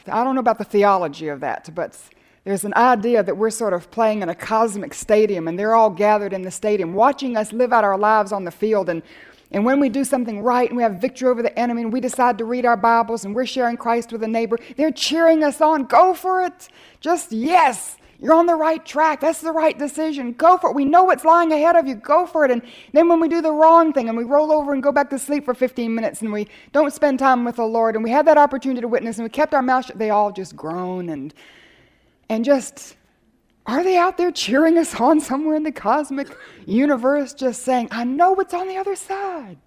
I 0.07 0.23
don't 0.25 0.35
know 0.35 0.41
about 0.41 0.59
the 0.59 0.65
theology 0.65 1.29
of 1.29 1.41
that, 1.41 1.75
but 1.75 1.99
there's 2.44 2.64
an 2.64 2.75
idea 2.75 3.23
that 3.23 3.37
we're 3.37 3.50
sort 3.50 3.73
of 3.73 3.90
playing 3.90 4.23
in 4.23 4.28
a 4.28 4.35
cosmic 4.35 4.94
stadium 4.94 5.47
and 5.47 5.59
they're 5.59 5.75
all 5.75 5.90
gathered 5.90 6.32
in 6.32 6.42
the 6.42 6.50
stadium 6.50 6.94
watching 6.94 7.37
us 7.37 7.52
live 7.52 7.73
out 7.73 7.85
our 7.85 7.99
lives 7.99 8.32
on 8.32 8.44
the 8.44 8.50
field. 8.50 8.88
And, 8.88 9.02
and 9.50 9.64
when 9.64 9.78
we 9.78 9.90
do 9.90 10.04
something 10.04 10.42
right 10.42 10.68
and 10.68 10.76
we 10.76 10.82
have 10.82 10.94
victory 10.94 11.28
over 11.28 11.42
the 11.42 11.56
enemy 11.59 11.82
and 11.82 11.92
we 11.92 12.00
decide 12.00 12.38
to 12.38 12.47
read 12.47 12.64
our 12.64 12.78
Bibles 12.78 13.25
and 13.25 13.35
we're 13.35 13.47
sharing 13.47 13.76
Christ 13.76 14.11
with 14.11 14.23
a 14.23 14.28
neighbor, 14.28 14.59
they're 14.76 14.90
cheering 14.90 15.44
us 15.44 15.61
on. 15.61 15.85
Go 15.85 16.14
for 16.14 16.42
it. 16.42 16.68
Just 17.00 17.30
yes. 17.30 17.99
You're 18.23 18.35
on 18.35 18.44
the 18.44 18.54
right 18.54 18.85
track. 18.85 19.20
That's 19.20 19.40
the 19.40 19.52
right 19.52 19.78
decision. 19.78 20.32
Go 20.32 20.59
for 20.59 20.70
it. 20.70 20.76
We 20.76 20.85
know 20.85 21.04
what's 21.04 21.25
lying 21.25 21.52
ahead 21.52 21.76
of 21.76 21.87
you. 21.87 21.94
Go 21.94 22.26
for 22.26 22.44
it. 22.44 22.50
And 22.50 22.61
then 22.92 23.09
when 23.09 23.18
we 23.18 23.28
do 23.28 23.40
the 23.40 23.52
wrong 23.52 23.94
thing 23.94 24.09
and 24.09 24.16
we 24.16 24.25
roll 24.25 24.52
over 24.52 24.75
and 24.75 24.82
go 24.82 24.92
back 24.92 25.09
to 25.11 25.18
sleep 25.18 25.47
for 25.47 25.54
15 25.54 25.94
minutes 25.94 26.20
and 26.20 26.30
we 26.30 26.47
don't 26.73 26.92
spend 26.92 27.18
time 27.18 27.44
with 27.44 27.56
the 27.56 27.64
Lord 27.64 27.94
and 27.94 28.04
we 28.04 28.11
have 28.11 28.26
that 28.26 28.37
opportunity 28.37 28.82
to 28.82 28.88
witness 28.88 29.16
and 29.16 29.25
we 29.25 29.30
kept 29.30 29.54
our 29.54 29.62
mouth 29.62 29.87
shut, 29.87 29.99
they 29.99 30.11
all 30.11 30.32
just 30.32 30.54
groan 30.54 31.09
and 31.09 31.32
and 32.31 32.45
just 32.45 32.97
are 33.67 33.85
they 33.85 33.99
out 33.99 34.17
there 34.17 34.33
cheering 34.33 34.79
us 34.79 34.99
on 34.99 35.21
somewhere 35.21 35.57
in 35.57 35.65
the 35.65 35.73
cosmic 35.73 36.29
universe, 36.65 37.35
just 37.35 37.63
saying, 37.63 37.89
I 37.91 38.05
know 38.05 38.33
what's 38.33 38.55
on 38.55 38.69
the 38.69 38.79
other 38.79 38.97
side? 38.97 39.59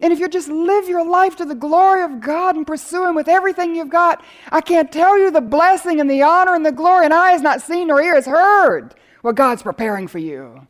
And 0.00 0.12
if 0.12 0.18
you 0.18 0.28
just 0.28 0.48
live 0.48 0.88
your 0.88 1.08
life 1.08 1.36
to 1.36 1.44
the 1.44 1.54
glory 1.54 2.02
of 2.02 2.20
God 2.20 2.56
and 2.56 2.66
pursue 2.66 3.06
Him 3.06 3.14
with 3.14 3.28
everything 3.28 3.74
you've 3.74 3.88
got, 3.88 4.22
I 4.52 4.60
can't 4.60 4.92
tell 4.92 5.18
you 5.18 5.30
the 5.30 5.40
blessing 5.40 6.00
and 6.00 6.10
the 6.10 6.22
honor 6.22 6.54
and 6.54 6.66
the 6.66 6.72
glory, 6.72 7.06
and 7.06 7.14
eye 7.14 7.30
has 7.30 7.42
not 7.42 7.62
seen 7.62 7.88
nor 7.88 8.02
ear 8.02 8.16
has 8.16 8.26
heard 8.26 8.94
what 9.22 9.36
God's 9.36 9.62
preparing 9.62 10.06
for 10.06 10.18
you. 10.18 10.66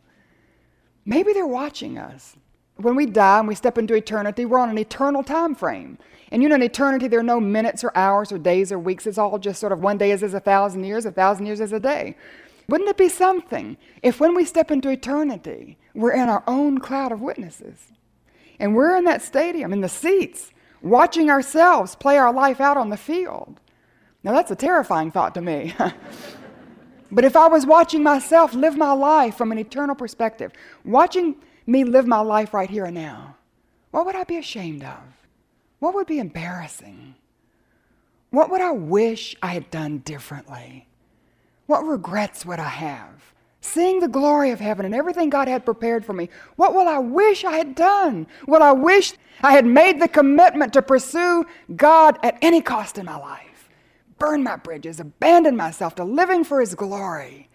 Maybe 1.04 1.32
they're 1.32 1.46
watching 1.46 1.98
us. 1.98 2.36
When 2.76 2.94
we 2.94 3.06
die 3.06 3.40
and 3.40 3.48
we 3.48 3.54
step 3.54 3.78
into 3.78 3.94
eternity, 3.94 4.44
we're 4.44 4.58
on 4.58 4.70
an 4.70 4.78
eternal 4.78 5.22
time 5.22 5.54
frame. 5.54 5.98
And 6.34 6.42
you 6.42 6.48
know, 6.48 6.56
in 6.56 6.64
eternity, 6.64 7.06
there 7.06 7.20
are 7.20 7.22
no 7.22 7.38
minutes 7.38 7.84
or 7.84 7.96
hours 7.96 8.32
or 8.32 8.38
days 8.38 8.72
or 8.72 8.78
weeks. 8.80 9.06
It's 9.06 9.18
all 9.18 9.38
just 9.38 9.60
sort 9.60 9.70
of 9.70 9.78
one 9.78 9.98
day 9.98 10.10
is 10.10 10.24
as 10.24 10.34
a 10.34 10.40
thousand 10.40 10.82
years, 10.82 11.06
a 11.06 11.12
thousand 11.12 11.46
years 11.46 11.60
as 11.60 11.72
a 11.72 11.78
day. 11.78 12.16
Wouldn't 12.68 12.90
it 12.90 12.96
be 12.96 13.08
something 13.08 13.76
if 14.02 14.18
when 14.18 14.34
we 14.34 14.44
step 14.44 14.72
into 14.72 14.88
eternity, 14.88 15.78
we're 15.94 16.10
in 16.10 16.28
our 16.28 16.42
own 16.48 16.78
cloud 16.78 17.12
of 17.12 17.20
witnesses? 17.20 17.92
And 18.58 18.74
we're 18.74 18.96
in 18.96 19.04
that 19.04 19.22
stadium, 19.22 19.72
in 19.72 19.80
the 19.80 19.88
seats, 19.88 20.50
watching 20.82 21.30
ourselves 21.30 21.94
play 21.94 22.18
our 22.18 22.32
life 22.32 22.60
out 22.60 22.76
on 22.76 22.90
the 22.90 22.96
field. 22.96 23.60
Now, 24.24 24.32
that's 24.32 24.50
a 24.50 24.56
terrifying 24.56 25.12
thought 25.12 25.34
to 25.34 25.40
me. 25.40 25.72
but 27.12 27.24
if 27.24 27.36
I 27.36 27.46
was 27.46 27.64
watching 27.64 28.02
myself 28.02 28.54
live 28.54 28.76
my 28.76 28.92
life 28.92 29.36
from 29.36 29.52
an 29.52 29.58
eternal 29.60 29.94
perspective, 29.94 30.50
watching 30.84 31.36
me 31.64 31.84
live 31.84 32.08
my 32.08 32.22
life 32.22 32.52
right 32.52 32.70
here 32.70 32.86
and 32.86 32.96
now, 32.96 33.36
what 33.92 34.04
would 34.04 34.16
I 34.16 34.24
be 34.24 34.36
ashamed 34.36 34.82
of? 34.82 35.13
What 35.84 35.94
would 35.96 36.06
be 36.06 36.18
embarrassing? 36.18 37.14
What 38.30 38.48
would 38.50 38.62
I 38.62 38.70
wish 38.70 39.36
I 39.42 39.48
had 39.48 39.70
done 39.70 39.98
differently? 39.98 40.88
What 41.66 41.84
regrets 41.84 42.46
would 42.46 42.58
I 42.58 42.70
have? 42.70 43.34
Seeing 43.60 44.00
the 44.00 44.08
glory 44.08 44.50
of 44.50 44.60
heaven 44.60 44.86
and 44.86 44.94
everything 44.94 45.28
God 45.28 45.46
had 45.46 45.66
prepared 45.66 46.02
for 46.02 46.14
me, 46.14 46.30
what 46.56 46.74
will 46.74 46.88
I 46.88 46.96
wish 46.96 47.44
I 47.44 47.58
had 47.58 47.74
done? 47.74 48.26
Will 48.46 48.62
I 48.62 48.72
wish 48.72 49.12
I 49.42 49.52
had 49.52 49.66
made 49.66 50.00
the 50.00 50.08
commitment 50.08 50.72
to 50.72 50.80
pursue 50.80 51.44
God 51.76 52.18
at 52.22 52.38
any 52.40 52.62
cost 52.62 52.96
in 52.96 53.04
my 53.04 53.18
life? 53.18 53.68
Burn 54.18 54.42
my 54.42 54.56
bridges, 54.56 55.00
abandon 55.00 55.54
myself 55.54 55.96
to 55.96 56.04
living 56.04 56.44
for 56.44 56.60
His 56.60 56.74
glory. 56.74 57.50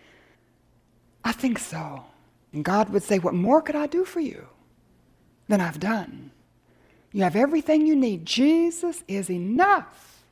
I 1.24 1.32
think 1.32 1.58
so. 1.58 2.04
And 2.54 2.64
God 2.64 2.90
would 2.90 3.02
say, 3.02 3.18
What 3.18 3.34
more 3.34 3.64
could 3.64 3.76
I 3.76 3.88
do 3.88 4.06
for 4.06 4.20
you 4.20 4.50
than 5.48 5.62
I've 5.62 5.80
done? 5.80 6.30
You 7.12 7.24
have 7.24 7.36
everything 7.36 7.88
you 7.88 7.96
need. 7.96 8.26
Jesus 8.26 9.04
is 9.08 9.30
enough. 9.30 10.24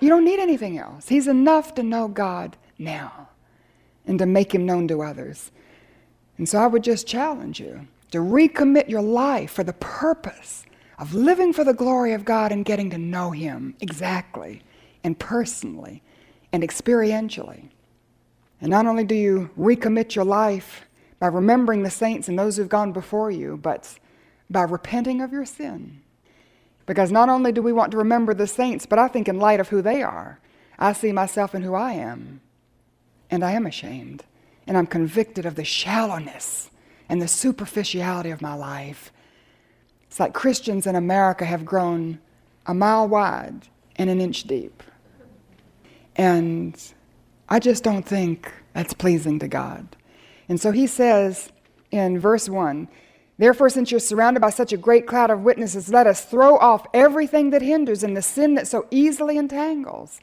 You 0.00 0.08
don't 0.08 0.24
need 0.24 0.40
anything 0.40 0.78
else. 0.78 1.08
He's 1.08 1.28
enough 1.28 1.74
to 1.74 1.82
know 1.82 2.08
God 2.08 2.56
now 2.78 3.28
and 4.06 4.18
to 4.18 4.26
make 4.26 4.54
Him 4.54 4.64
known 4.64 4.88
to 4.88 5.02
others. 5.02 5.50
And 6.38 6.48
so 6.48 6.58
I 6.58 6.66
would 6.66 6.82
just 6.82 7.06
challenge 7.06 7.60
you 7.60 7.86
to 8.12 8.18
recommit 8.18 8.88
your 8.88 9.02
life 9.02 9.50
for 9.50 9.62
the 9.62 9.74
purpose 9.74 10.64
of 10.98 11.14
living 11.14 11.52
for 11.52 11.64
the 11.64 11.74
glory 11.74 12.14
of 12.14 12.24
God 12.24 12.50
and 12.52 12.64
getting 12.64 12.90
to 12.90 12.98
know 12.98 13.30
Him 13.30 13.74
exactly 13.80 14.62
and 15.04 15.18
personally 15.18 16.02
and 16.52 16.62
experientially. 16.62 17.68
And 18.60 18.70
not 18.70 18.86
only 18.86 19.04
do 19.04 19.14
you 19.14 19.50
recommit 19.58 20.14
your 20.14 20.24
life 20.24 20.86
by 21.18 21.26
remembering 21.26 21.82
the 21.82 21.90
saints 21.90 22.28
and 22.28 22.38
those 22.38 22.56
who've 22.56 22.68
gone 22.68 22.92
before 22.92 23.30
you, 23.30 23.58
but 23.58 23.98
by 24.50 24.62
repenting 24.62 25.20
of 25.20 25.32
your 25.32 25.46
sin. 25.46 26.02
Because 26.86 27.12
not 27.12 27.28
only 27.28 27.52
do 27.52 27.62
we 27.62 27.72
want 27.72 27.92
to 27.92 27.98
remember 27.98 28.34
the 28.34 28.46
saints, 28.46 28.84
but 28.84 28.98
I 28.98 29.08
think 29.08 29.28
in 29.28 29.38
light 29.38 29.60
of 29.60 29.68
who 29.68 29.80
they 29.80 30.02
are, 30.02 30.40
I 30.78 30.92
see 30.92 31.12
myself 31.12 31.54
in 31.54 31.62
who 31.62 31.74
I 31.74 31.92
am. 31.92 32.40
And 33.30 33.44
I 33.44 33.52
am 33.52 33.66
ashamed. 33.66 34.24
And 34.66 34.76
I'm 34.76 34.86
convicted 34.86 35.46
of 35.46 35.54
the 35.54 35.64
shallowness 35.64 36.70
and 37.08 37.22
the 37.22 37.28
superficiality 37.28 38.30
of 38.30 38.42
my 38.42 38.54
life. 38.54 39.12
It's 40.08 40.18
like 40.18 40.34
Christians 40.34 40.86
in 40.86 40.96
America 40.96 41.44
have 41.44 41.64
grown 41.64 42.18
a 42.66 42.74
mile 42.74 43.06
wide 43.06 43.68
and 43.96 44.10
an 44.10 44.20
inch 44.20 44.44
deep. 44.44 44.82
And 46.16 46.80
I 47.48 47.58
just 47.60 47.84
don't 47.84 48.02
think 48.02 48.52
that's 48.72 48.94
pleasing 48.94 49.38
to 49.38 49.48
God. 49.48 49.96
And 50.48 50.60
so 50.60 50.72
he 50.72 50.86
says 50.86 51.50
in 51.90 52.18
verse 52.18 52.48
1 52.48 52.88
Therefore, 53.40 53.70
since 53.70 53.90
you're 53.90 54.00
surrounded 54.00 54.40
by 54.40 54.50
such 54.50 54.70
a 54.70 54.76
great 54.76 55.06
cloud 55.06 55.30
of 55.30 55.44
witnesses, 55.44 55.88
let 55.88 56.06
us 56.06 56.22
throw 56.22 56.58
off 56.58 56.86
everything 56.92 57.48
that 57.50 57.62
hinders 57.62 58.02
and 58.02 58.14
the 58.14 58.20
sin 58.20 58.54
that 58.56 58.68
so 58.68 58.86
easily 58.90 59.38
entangles. 59.38 60.20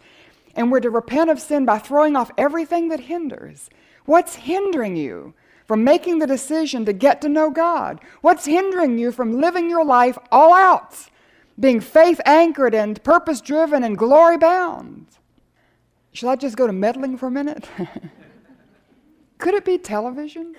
And 0.56 0.72
we're 0.72 0.82
to 0.82 0.92
repent 0.92 1.32
of 1.32 1.42
sin 1.42 1.66
by 1.66 1.80
throwing 1.80 2.16
off 2.16 2.30
everything 2.38 2.90
that 2.90 3.00
hinders. 3.00 3.72
What's 4.06 4.36
hindering 4.36 4.96
you 4.96 5.34
from 5.66 5.84
making 5.84 6.20
the 6.20 6.28
decision 6.28 6.86
to 6.86 6.94
get 6.94 7.20
to 7.22 7.28
know 7.28 7.50
God? 7.50 8.00
What's 8.22 8.46
hindering 8.46 9.00
you 9.00 9.12
from 9.12 9.42
living 9.42 9.68
your 9.68 9.84
life 9.84 10.20
all 10.32 10.54
out, 10.54 11.10
being 11.60 11.80
faith 11.80 12.22
anchored 12.24 12.76
and 12.76 13.04
purpose 13.04 13.42
driven 13.42 13.84
and 13.84 13.98
glory 13.98 14.38
bound? 14.38 15.08
Shall 16.14 16.30
I 16.30 16.36
just 16.36 16.56
go 16.56 16.68
to 16.68 16.74
meddling 16.74 17.18
for 17.18 17.26
a 17.26 17.32
minute? 17.32 17.68
Could 19.40 19.56
it 19.56 19.66
be 19.66 19.80
television? 19.80 20.56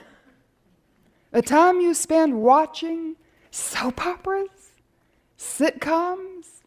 The 1.39 1.43
time 1.43 1.81
you 1.81 1.95
spend 1.95 2.43
watching 2.43 3.15
soap 3.53 4.05
operas, 4.05 4.73
sitcoms, 5.39 6.63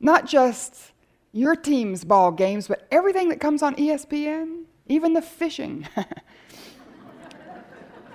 not 0.00 0.26
just 0.26 0.90
your 1.30 1.54
team's 1.54 2.04
ball 2.04 2.32
games, 2.32 2.66
but 2.66 2.88
everything 2.90 3.28
that 3.28 3.38
comes 3.38 3.62
on 3.62 3.76
ESPN, 3.76 4.64
even 4.88 5.12
the 5.12 5.22
fishing. 5.22 5.86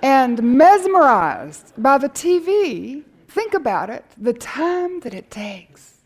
and 0.02 0.42
mesmerized 0.42 1.72
by 1.78 1.96
the 1.96 2.10
TV, 2.10 3.02
think 3.28 3.54
about 3.54 3.88
it 3.88 4.04
the 4.18 4.34
time 4.34 5.00
that 5.00 5.14
it 5.14 5.30
takes. 5.30 6.02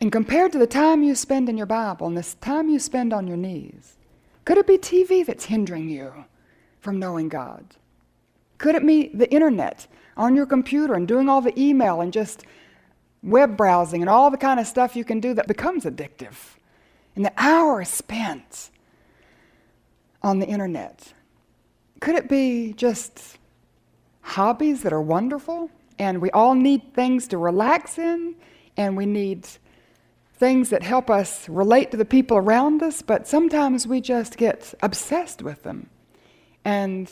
And 0.00 0.12
compared 0.12 0.52
to 0.52 0.58
the 0.58 0.66
time 0.68 1.02
you 1.02 1.16
spend 1.16 1.48
in 1.48 1.56
your 1.56 1.66
Bible 1.66 2.06
and 2.06 2.16
the 2.16 2.36
time 2.40 2.68
you 2.68 2.78
spend 2.78 3.12
on 3.12 3.26
your 3.26 3.36
knees, 3.36 3.96
could 4.44 4.58
it 4.58 4.66
be 4.68 4.78
TV 4.78 5.26
that's 5.26 5.46
hindering 5.46 5.88
you 5.88 6.26
from 6.78 7.00
knowing 7.00 7.28
God? 7.28 7.74
Could 8.58 8.74
it 8.74 8.86
be 8.86 9.08
the 9.08 9.30
internet 9.32 9.86
on 10.16 10.34
your 10.34 10.46
computer 10.46 10.94
and 10.94 11.06
doing 11.06 11.28
all 11.28 11.40
the 11.40 11.58
email 11.60 12.00
and 12.00 12.12
just 12.12 12.44
web 13.22 13.56
browsing 13.56 14.02
and 14.02 14.08
all 14.08 14.30
the 14.30 14.36
kind 14.36 14.60
of 14.60 14.66
stuff 14.66 14.96
you 14.96 15.04
can 15.04 15.20
do 15.20 15.34
that 15.34 15.46
becomes 15.46 15.84
addictive? 15.84 16.56
And 17.14 17.24
the 17.24 17.32
hours 17.36 17.88
spent 17.88 18.70
on 20.22 20.38
the 20.38 20.46
internet. 20.46 21.12
Could 22.00 22.14
it 22.14 22.28
be 22.28 22.72
just 22.74 23.38
hobbies 24.20 24.82
that 24.82 24.92
are 24.92 25.00
wonderful 25.00 25.70
and 25.98 26.20
we 26.20 26.30
all 26.32 26.54
need 26.54 26.94
things 26.94 27.28
to 27.28 27.38
relax 27.38 27.98
in 27.98 28.34
and 28.76 28.96
we 28.96 29.06
need 29.06 29.46
things 30.34 30.68
that 30.70 30.82
help 30.82 31.08
us 31.08 31.48
relate 31.48 31.90
to 31.90 31.96
the 31.96 32.04
people 32.04 32.36
around 32.36 32.82
us, 32.82 33.00
but 33.00 33.26
sometimes 33.26 33.86
we 33.86 34.00
just 34.00 34.36
get 34.36 34.74
obsessed 34.82 35.42
with 35.42 35.62
them. 35.62 35.88
And 36.64 37.10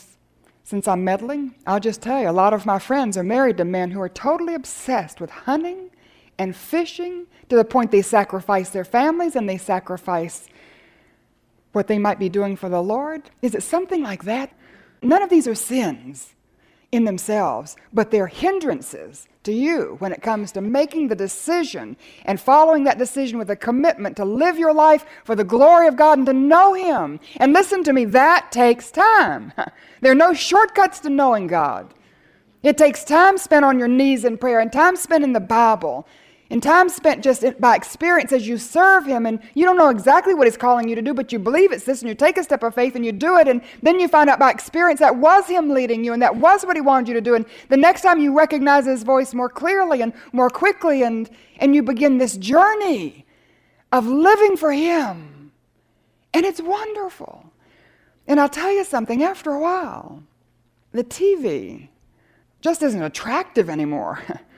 since 0.64 0.88
I'm 0.88 1.04
meddling, 1.04 1.54
I'll 1.66 1.78
just 1.78 2.00
tell 2.00 2.21
you 2.21 2.28
a 2.28 2.33
lot 2.33 2.54
of 2.54 2.66
my 2.66 2.78
friends 2.78 3.16
are 3.16 3.23
married 3.23 3.59
to 3.59 3.64
men 3.64 3.90
who 3.90 4.00
are 4.00 4.09
totally 4.09 4.54
obsessed 4.54 5.21
with 5.21 5.30
hunting 5.30 5.90
and 6.38 6.56
fishing 6.56 7.26
to 7.50 7.56
the 7.56 7.64
point 7.64 7.90
they 7.90 8.02
sacrifice 8.02 8.71
their 8.71 8.85
families 8.85 9.37
and 9.37 9.49
they 9.49 9.59
sacrifice 9.59 10.49
what 11.73 11.87
they 11.87 11.99
might 11.99 12.18
be 12.18 12.28
doing 12.28 12.56
for 12.56 12.68
the 12.68 12.83
Lord. 12.83 13.30
Is 13.42 13.54
it 13.54 13.62
something 13.62 14.02
like 14.02 14.25
that? 14.25 14.52
None 15.02 15.23
of 15.23 15.28
these 15.30 15.47
are 15.47 15.54
sins 15.54 16.33
in 16.94 17.04
themselves, 17.04 17.76
but 17.92 18.10
they're 18.10 18.28
hindrances 18.28 19.26
to 19.42 19.52
you 19.52 19.96
when 19.98 20.12
it 20.12 20.22
comes 20.22 20.52
to 20.52 20.60
making 20.60 21.08
the 21.08 21.14
decision 21.14 21.96
and 22.24 22.40
following 22.40 22.84
that 22.84 22.98
decision 22.98 23.38
with 23.38 23.50
a 23.50 23.56
commitment 23.56 24.16
to 24.16 24.24
live 24.24 24.58
your 24.58 24.72
life 24.72 25.04
for 25.24 25.34
the 25.34 25.44
glory 25.44 25.86
of 25.86 25.96
God 25.96 26.18
and 26.18 26.26
to 26.26 26.32
know 26.32 26.72
Him. 26.72 27.20
And 27.36 27.52
listen 27.52 27.84
to 27.84 27.92
me, 27.92 28.04
that 28.06 28.50
takes 28.50 28.90
time. 28.90 29.52
There 30.00 30.12
are 30.12 30.14
no 30.14 30.34
shortcuts 30.34 31.00
to 31.00 31.08
knowing 31.08 31.46
God. 31.46 31.94
It 32.62 32.76
takes 32.76 33.04
time 33.04 33.38
spent 33.38 33.64
on 33.64 33.78
your 33.78 33.88
knees 33.88 34.22
in 34.22 34.36
prayer 34.36 34.60
and 34.60 34.70
time 34.70 34.96
spent 34.96 35.24
in 35.24 35.32
the 35.32 35.40
Bible 35.40 36.06
and 36.50 36.62
time 36.62 36.88
spent 36.88 37.24
just 37.24 37.42
by 37.58 37.74
experience 37.74 38.32
as 38.32 38.46
you 38.46 38.58
serve 38.58 39.06
Him, 39.06 39.24
and 39.24 39.40
you 39.54 39.64
don't 39.64 39.78
know 39.78 39.88
exactly 39.88 40.34
what 40.34 40.46
He's 40.46 40.56
calling 40.56 40.88
you 40.88 40.94
to 40.94 41.02
do, 41.02 41.14
but 41.14 41.32
you 41.32 41.38
believe 41.38 41.72
it's 41.72 41.84
this, 41.84 42.02
and 42.02 42.08
you 42.08 42.14
take 42.14 42.36
a 42.36 42.44
step 42.44 42.62
of 42.62 42.74
faith 42.74 42.94
and 42.94 43.04
you 43.04 43.12
do 43.12 43.38
it, 43.38 43.48
and 43.48 43.62
then 43.82 43.98
you 43.98 44.08
find 44.08 44.28
out 44.28 44.38
by 44.38 44.50
experience 44.50 45.00
that 45.00 45.16
was 45.16 45.46
Him 45.46 45.70
leading 45.70 46.04
you, 46.04 46.12
and 46.12 46.22
that 46.22 46.36
was 46.36 46.64
what 46.64 46.76
He 46.76 46.82
wanted 46.82 47.08
you 47.08 47.14
to 47.14 47.20
do. 47.20 47.34
And 47.34 47.46
the 47.70 47.76
next 47.76 48.02
time 48.02 48.20
you 48.20 48.36
recognize 48.36 48.84
His 48.84 49.02
voice 49.04 49.32
more 49.32 49.48
clearly 49.48 50.02
and 50.02 50.12
more 50.32 50.50
quickly, 50.50 51.02
and, 51.02 51.30
and 51.58 51.74
you 51.74 51.82
begin 51.82 52.18
this 52.18 52.36
journey 52.36 53.24
of 53.90 54.06
living 54.06 54.56
for 54.56 54.72
Him. 54.72 55.52
And 56.34 56.44
it's 56.44 56.60
wonderful. 56.60 57.52
And 58.26 58.38
I'll 58.38 58.48
tell 58.48 58.72
you 58.72 58.84
something, 58.84 59.22
after 59.22 59.50
a 59.50 59.60
while, 59.60 60.22
the 60.92 61.04
TV 61.04 61.88
just 62.60 62.82
isn't 62.82 63.02
attractive 63.02 63.70
anymore. 63.70 64.22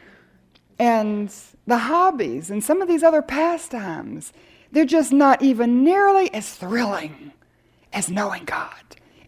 and 0.78 1.32
the 1.66 1.78
hobbies 1.78 2.50
and 2.50 2.62
some 2.62 2.82
of 2.82 2.88
these 2.88 3.02
other 3.02 3.22
pastimes, 3.22 4.32
they're 4.72 4.84
just 4.84 5.12
not 5.12 5.42
even 5.42 5.82
nearly 5.82 6.32
as 6.34 6.54
thrilling 6.54 7.32
as 7.92 8.10
knowing 8.10 8.44
God 8.44 8.74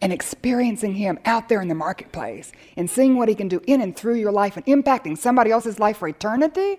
and 0.01 0.13
experiencing 0.13 0.95
Him 0.95 1.19
out 1.25 1.49
there 1.49 1.61
in 1.61 1.69
the 1.69 1.75
marketplace 1.75 2.53
and 2.77 2.89
seeing 2.89 3.17
what 3.17 3.29
He 3.29 3.35
can 3.35 3.49
do 3.49 3.61
in 3.67 3.81
and 3.81 3.97
through 3.97 4.17
your 4.17 4.33
life 4.33 4.57
and 4.57 4.67
impacting 4.67 5.17
somebody 5.17 5.51
else's 5.51 5.79
life 5.79 5.99
for 5.99 6.09
eternity. 6.09 6.79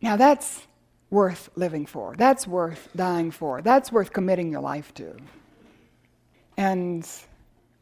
Now 0.00 0.16
that's 0.16 0.66
worth 1.10 1.50
living 1.54 1.86
for. 1.86 2.14
That's 2.16 2.46
worth 2.46 2.88
dying 2.96 3.30
for. 3.30 3.62
That's 3.62 3.92
worth 3.92 4.12
committing 4.12 4.50
your 4.50 4.60
life 4.60 4.92
to. 4.94 5.16
And 6.56 7.08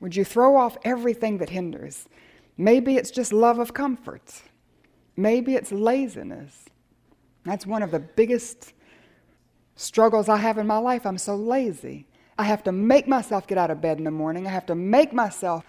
would 0.01 0.17
you 0.17 0.25
throw 0.25 0.57
off 0.57 0.77
everything 0.85 1.39
that 1.39 1.51
hinders? 1.51 2.09
Maybe 2.57 2.97
it's 2.97 3.11
just 3.11 3.33
love 3.33 3.59
of 3.59 3.75
comfort. 3.75 4.43
Maybe 5.17 5.55
it's 5.55 5.73
laziness. 5.73 6.67
That's 7.45 7.67
one 7.67 7.83
of 7.83 7.91
the 7.91 7.99
biggest 7.99 8.73
struggles 9.77 10.29
I 10.29 10.37
have 10.37 10.59
in 10.59 10.67
my 10.67 10.79
life. 10.79 11.07
I'm 11.07 11.19
so 11.19 11.35
lazy. 11.35 12.07
I 12.39 12.45
have 12.45 12.63
to 12.65 12.73
make 12.73 13.07
myself 13.07 13.47
get 13.47 13.59
out 13.59 13.71
of 13.71 13.81
bed 13.81 13.99
in 13.99 14.05
the 14.05 14.11
morning. 14.11 14.47
I 14.47 14.51
have 14.51 14.67
to 14.67 14.75
make 14.75 15.13
myself 15.13 15.65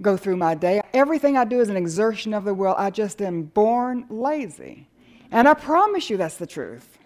go 0.00 0.16
through 0.16 0.36
my 0.36 0.54
day. 0.54 0.80
Everything 0.94 1.36
I 1.36 1.44
do 1.44 1.60
is 1.60 1.68
an 1.68 1.76
exertion 1.76 2.32
of 2.32 2.44
the 2.44 2.54
will. 2.54 2.74
I 2.78 2.90
just 2.90 3.20
am 3.20 3.42
born 3.42 4.06
lazy. 4.08 4.88
And 5.30 5.46
I 5.46 5.54
promise 5.54 6.08
you 6.08 6.16
that's 6.16 6.36
the 6.36 6.46
truth. 6.46 6.98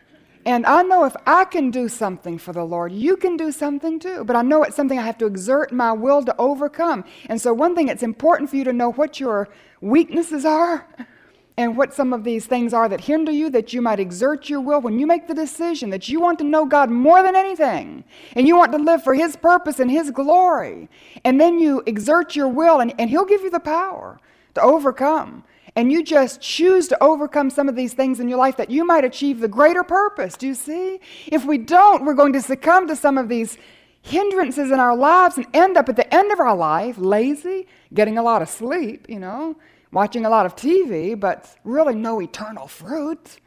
And 0.47 0.66
I 0.66 0.83
know 0.83 1.04
if 1.04 1.16
I 1.26 1.47
can 1.47 1.71
do 1.71 1.88
something 1.88 2.37
for 2.38 2.52
the 2.52 2.64
Lord, 2.64 2.93
you 2.93 3.16
can 3.16 3.37
do 3.37 3.50
something 3.50 3.99
too. 3.99 4.25
But 4.25 4.37
I 4.37 4.43
know 4.43 4.62
it's 4.62 4.76
something 4.76 4.99
I 4.99 5.02
have 5.02 5.19
to 5.19 5.26
exert 5.26 5.73
my 5.73 5.93
will 5.93 6.23
to 6.23 6.37
overcome. 6.38 7.04
And 7.26 7.40
so, 7.40 7.54
one 7.54 7.75
thing, 7.75 7.88
it's 7.88 8.02
important 8.02 8.50
for 8.50 8.57
you 8.57 8.64
to 8.64 8.73
know 8.73 8.93
what 8.93 9.19
your 9.19 9.49
weaknesses 9.81 10.45
are 10.45 10.87
and 11.57 11.77
what 11.77 11.95
some 11.95 12.13
of 12.13 12.25
these 12.25 12.47
things 12.47 12.75
are 12.75 12.89
that 12.89 13.03
hinder 13.03 13.31
you, 13.31 13.49
that 13.51 13.73
you 13.73 13.81
might 13.81 14.01
exert 14.01 14.49
your 14.49 14.61
will 14.61 14.81
when 14.81 14.99
you 14.99 15.07
make 15.07 15.29
the 15.29 15.35
decision 15.35 15.91
that 15.91 16.09
you 16.09 16.21
want 16.21 16.39
to 16.41 16.45
know 16.45 16.67
God 16.67 16.91
more 16.91 17.23
than 17.23 17.37
anything, 17.37 18.05
and 18.35 18.49
you 18.49 18.57
want 18.57 18.73
to 18.73 18.79
live 18.79 19.05
for 19.05 19.15
His 19.15 19.37
purpose 19.37 19.79
and 19.79 19.91
His 19.91 20.11
glory, 20.11 20.89
and 21.25 21.41
then 21.41 21.59
you 21.59 21.83
exert 21.87 22.35
your 22.35 22.49
will, 22.49 22.81
and, 22.81 22.93
and 22.99 23.09
He'll 23.09 23.25
give 23.25 23.43
you 23.43 23.51
the 23.51 23.61
power 23.61 24.19
to 24.55 24.63
overcome. 24.63 25.45
And 25.77 25.91
you 25.91 26.05
just 26.05 26.41
choose 26.41 26.87
to 26.89 27.03
overcome 27.03 27.51
some 27.51 27.69
of 27.69 27.75
these 27.75 27.95
things 27.95 28.21
in 28.21 28.29
your 28.29 28.39
life 28.39 28.57
that 28.59 28.71
you 28.71 28.85
might 28.85 29.05
achieve 29.05 29.41
the 29.41 29.49
greater 29.49 29.83
purpose. 29.83 30.37
Do 30.37 30.47
you 30.47 30.55
see? 30.55 31.01
If 31.27 31.45
we 31.45 31.59
don't, 31.59 32.05
we're 32.05 32.15
going 32.15 32.33
to 32.35 32.43
succumb 32.43 32.87
to 32.87 32.95
some 32.95 33.19
of 33.19 33.29
these 33.29 33.59
hindrances 34.03 34.71
in 34.71 34.79
our 34.79 34.95
lives 34.95 35.37
and 35.37 35.47
end 35.53 35.77
up 35.77 35.89
at 35.89 35.97
the 35.97 36.15
end 36.15 36.31
of 36.31 36.39
our 36.39 36.55
life 36.55 36.97
lazy, 36.99 37.67
getting 37.93 38.19
a 38.19 38.23
lot 38.23 38.43
of 38.43 38.49
sleep, 38.49 39.07
you 39.09 39.19
know, 39.19 39.57
watching 39.95 40.27
a 40.27 40.29
lot 40.29 40.45
of 40.45 40.57
TV, 40.57 41.19
but 41.19 41.57
really 41.65 41.95
no 41.95 42.21
eternal 42.21 42.67
fruit. 42.67 43.39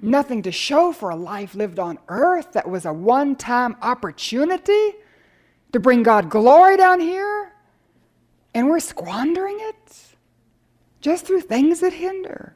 Nothing 0.00 0.42
to 0.42 0.50
show 0.52 0.92
for 0.92 1.10
a 1.10 1.16
life 1.16 1.54
lived 1.54 1.78
on 1.78 1.98
earth 2.08 2.52
that 2.52 2.68
was 2.68 2.86
a 2.86 2.92
one 2.92 3.36
time 3.36 3.76
opportunity 3.82 4.92
to 5.72 5.78
bring 5.78 6.02
God 6.02 6.30
glory 6.30 6.76
down 6.76 7.00
here, 7.00 7.52
and 8.54 8.68
we're 8.68 8.80
squandering 8.80 9.58
it 9.60 9.96
just 11.00 11.26
through 11.26 11.42
things 11.42 11.80
that 11.80 11.92
hinder 11.92 12.54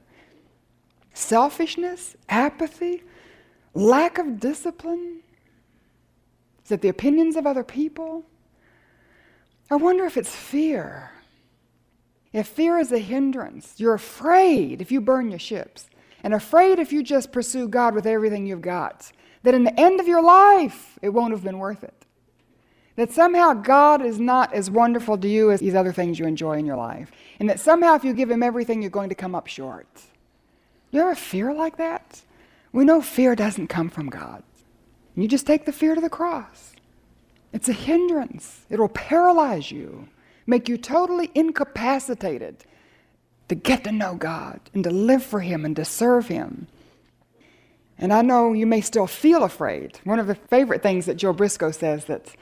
selfishness, 1.14 2.16
apathy, 2.31 3.02
lack 3.75 4.16
of 4.16 4.40
discipline. 4.40 5.21
Is 6.64 6.73
it 6.73 6.81
the 6.81 6.88
opinions 6.88 7.37
of 7.37 7.47
other 7.47 7.62
people? 7.62 8.25
I 9.71 9.76
wonder 9.76 10.07
if 10.07 10.16
it's 10.16 10.35
fear. 10.35 11.11
If 12.32 12.48
fear 12.48 12.78
is 12.78 12.92
a 12.92 12.98
hindrance, 12.98 13.74
you're 13.76 13.94
afraid 13.94 14.80
if 14.80 14.90
you 14.90 15.00
burn 15.00 15.30
your 15.30 15.38
ships, 15.38 15.88
and 16.22 16.32
afraid 16.32 16.78
if 16.78 16.92
you 16.92 17.02
just 17.02 17.32
pursue 17.32 17.68
God 17.68 17.94
with 17.94 18.06
everything 18.06 18.46
you've 18.46 18.62
got, 18.62 19.12
that 19.42 19.54
in 19.54 19.64
the 19.64 19.78
end 19.78 20.00
of 20.00 20.06
your 20.06 20.22
life, 20.22 20.98
it 21.02 21.10
won't 21.10 21.32
have 21.32 21.44
been 21.44 21.58
worth 21.58 21.84
it. 21.84 22.06
That 22.96 23.10
somehow 23.10 23.54
God 23.54 24.04
is 24.04 24.20
not 24.20 24.52
as 24.52 24.70
wonderful 24.70 25.18
to 25.18 25.28
you 25.28 25.50
as 25.50 25.60
these 25.60 25.74
other 25.74 25.92
things 25.92 26.18
you 26.18 26.26
enjoy 26.26 26.58
in 26.58 26.66
your 26.66 26.76
life. 26.76 27.10
And 27.40 27.48
that 27.48 27.58
somehow 27.58 27.94
if 27.94 28.04
you 28.04 28.12
give 28.12 28.30
Him 28.30 28.42
everything, 28.42 28.82
you're 28.82 28.90
going 28.90 29.08
to 29.08 29.14
come 29.14 29.34
up 29.34 29.46
short. 29.46 29.88
You 30.90 31.00
ever 31.00 31.14
fear 31.14 31.52
like 31.54 31.78
that? 31.78 32.22
We 32.70 32.84
know 32.84 33.00
fear 33.00 33.34
doesn't 33.34 33.68
come 33.68 33.88
from 33.88 34.08
God. 34.08 34.42
You 35.14 35.26
just 35.26 35.46
take 35.46 35.64
the 35.64 35.72
fear 35.72 35.94
to 35.94 36.00
the 36.00 36.08
cross. 36.08 36.72
It's 37.52 37.68
a 37.68 37.74
hindrance, 37.74 38.64
it'll 38.70 38.88
paralyze 38.88 39.70
you 39.70 40.08
make 40.46 40.68
you 40.68 40.76
totally 40.76 41.30
incapacitated 41.34 42.64
to 43.49 43.54
get 43.54 43.84
to 43.84 43.92
know 43.92 44.14
God 44.14 44.61
and 44.75 44.82
to 44.84 44.90
live 44.90 45.22
for 45.22 45.40
Him 45.40 45.64
and 45.64 45.76
to 45.76 45.84
serve 45.84 46.28
Him. 46.28 46.68
And 47.99 48.12
I 48.12 48.22
know 48.22 48.52
you 48.52 48.66
may 48.66 48.80
still 48.80 49.06
feel 49.06 49.44
afraid. 49.44 50.00
One 50.04 50.18
of 50.18 50.26
the 50.26 50.34
favorite 50.34 50.82
things 50.82 51.06
that 51.06 51.16
Jill 51.16 51.32
Briscoe 51.32 51.70
says 51.70 52.06
that 52.06 52.34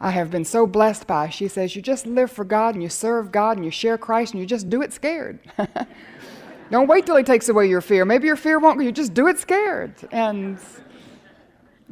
I 0.00 0.10
have 0.10 0.30
been 0.30 0.44
so 0.44 0.66
blessed 0.66 1.06
by, 1.06 1.28
she 1.28 1.48
says, 1.48 1.76
you 1.76 1.82
just 1.82 2.06
live 2.06 2.30
for 2.30 2.44
God 2.44 2.74
and 2.74 2.82
you 2.82 2.88
serve 2.88 3.32
God 3.32 3.56
and 3.56 3.64
you 3.64 3.70
share 3.70 3.96
Christ 3.96 4.32
and 4.32 4.40
you 4.40 4.46
just 4.46 4.68
do 4.68 4.82
it 4.82 4.92
scared. 4.92 5.38
Don't 6.70 6.88
wait 6.88 7.06
till 7.06 7.16
He 7.16 7.22
takes 7.22 7.48
away 7.48 7.68
your 7.68 7.80
fear. 7.80 8.04
Maybe 8.04 8.26
your 8.26 8.36
fear 8.36 8.58
won't, 8.58 8.82
you 8.82 8.92
just 8.92 9.14
do 9.14 9.28
it 9.28 9.38
scared. 9.38 9.94
And 10.10 10.58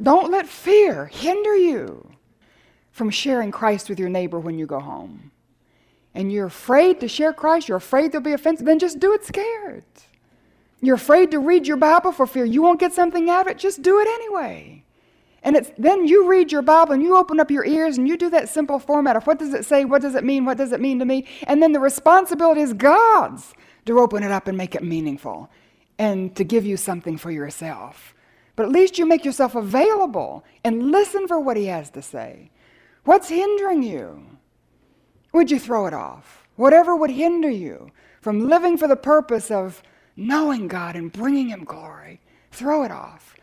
don't 0.01 0.29
let 0.29 0.47
fear 0.47 1.05
hinder 1.05 1.55
you 1.55 2.11
from 2.91 3.09
sharing 3.09 3.51
Christ 3.51 3.89
with 3.89 3.99
your 3.99 4.09
neighbor 4.09 4.39
when 4.39 4.59
you 4.59 4.65
go 4.65 4.79
home 4.79 5.31
and 6.15 6.31
you're 6.31 6.47
afraid 6.47 6.99
to 7.01 7.07
share 7.07 7.33
Christ, 7.33 7.67
you're 7.67 7.77
afraid 7.77 8.11
there'll 8.11 8.23
be 8.23 8.31
offense, 8.31 8.61
then 8.61 8.79
just 8.79 8.99
do 8.99 9.13
it 9.13 9.25
scared. 9.25 9.83
You're 10.81 10.95
afraid 10.95 11.29
to 11.31 11.39
read 11.39 11.67
your 11.67 11.77
Bible 11.77 12.11
for 12.11 12.25
fear 12.25 12.45
you 12.45 12.61
won't 12.61 12.79
get 12.79 12.93
something 12.93 13.29
out 13.29 13.47
of 13.47 13.51
it, 13.51 13.59
just 13.59 13.81
do 13.81 13.99
it 13.99 14.07
anyway. 14.07 14.83
And 15.43 15.55
it's 15.55 15.71
then 15.77 16.07
you 16.07 16.27
read 16.27 16.51
your 16.51 16.63
Bible 16.63 16.93
and 16.93 17.03
you 17.03 17.15
open 17.15 17.39
up 17.39 17.51
your 17.51 17.65
ears 17.65 17.99
and 17.99 18.07
you 18.07 18.17
do 18.17 18.31
that 18.31 18.49
simple 18.49 18.79
format 18.79 19.15
of 19.15 19.27
what 19.27 19.37
does 19.37 19.53
it 19.53 19.65
say, 19.65 19.85
what 19.85 20.01
does 20.01 20.15
it 20.15 20.23
mean, 20.23 20.45
what 20.45 20.57
does 20.57 20.71
it 20.71 20.81
mean 20.81 20.97
to 20.99 21.05
me? 21.05 21.27
And 21.43 21.61
then 21.61 21.71
the 21.71 21.79
responsibility 21.79 22.61
is 22.61 22.73
God's 22.73 23.53
to 23.85 23.99
open 23.99 24.23
it 24.23 24.31
up 24.31 24.47
and 24.47 24.57
make 24.57 24.73
it 24.73 24.83
meaningful 24.83 25.51
and 25.99 26.35
to 26.35 26.43
give 26.43 26.65
you 26.65 26.77
something 26.77 27.17
for 27.17 27.29
yourself. 27.29 28.15
But 28.55 28.65
at 28.65 28.71
least 28.71 28.97
you 28.97 29.05
make 29.05 29.25
yourself 29.25 29.53
available 29.53 30.43
and 30.63 30.91
listen 30.91 31.27
for 31.27 31.39
what 31.39 31.57
He 31.57 31.65
has 31.65 31.89
to 31.91 32.01
say. 32.01 32.49
What's 33.03 33.29
hindering 33.29 33.83
you? 33.83 34.34
Would 35.35 35.51
you 35.51 35.59
throw 35.59 35.85
it 35.85 35.93
off? 35.93 36.47
Whatever 36.55 36.95
would 36.95 37.11
hinder 37.11 37.49
you 37.49 37.91
from 38.21 38.47
living 38.47 38.77
for 38.77 38.87
the 38.87 38.95
purpose 38.95 39.51
of 39.51 39.83
knowing 40.15 40.67
God 40.67 40.95
and 40.95 41.11
bringing 41.11 41.49
Him 41.49 41.63
glory, 41.63 42.21
throw 42.51 42.83
it 42.83 42.91
off. 42.91 43.35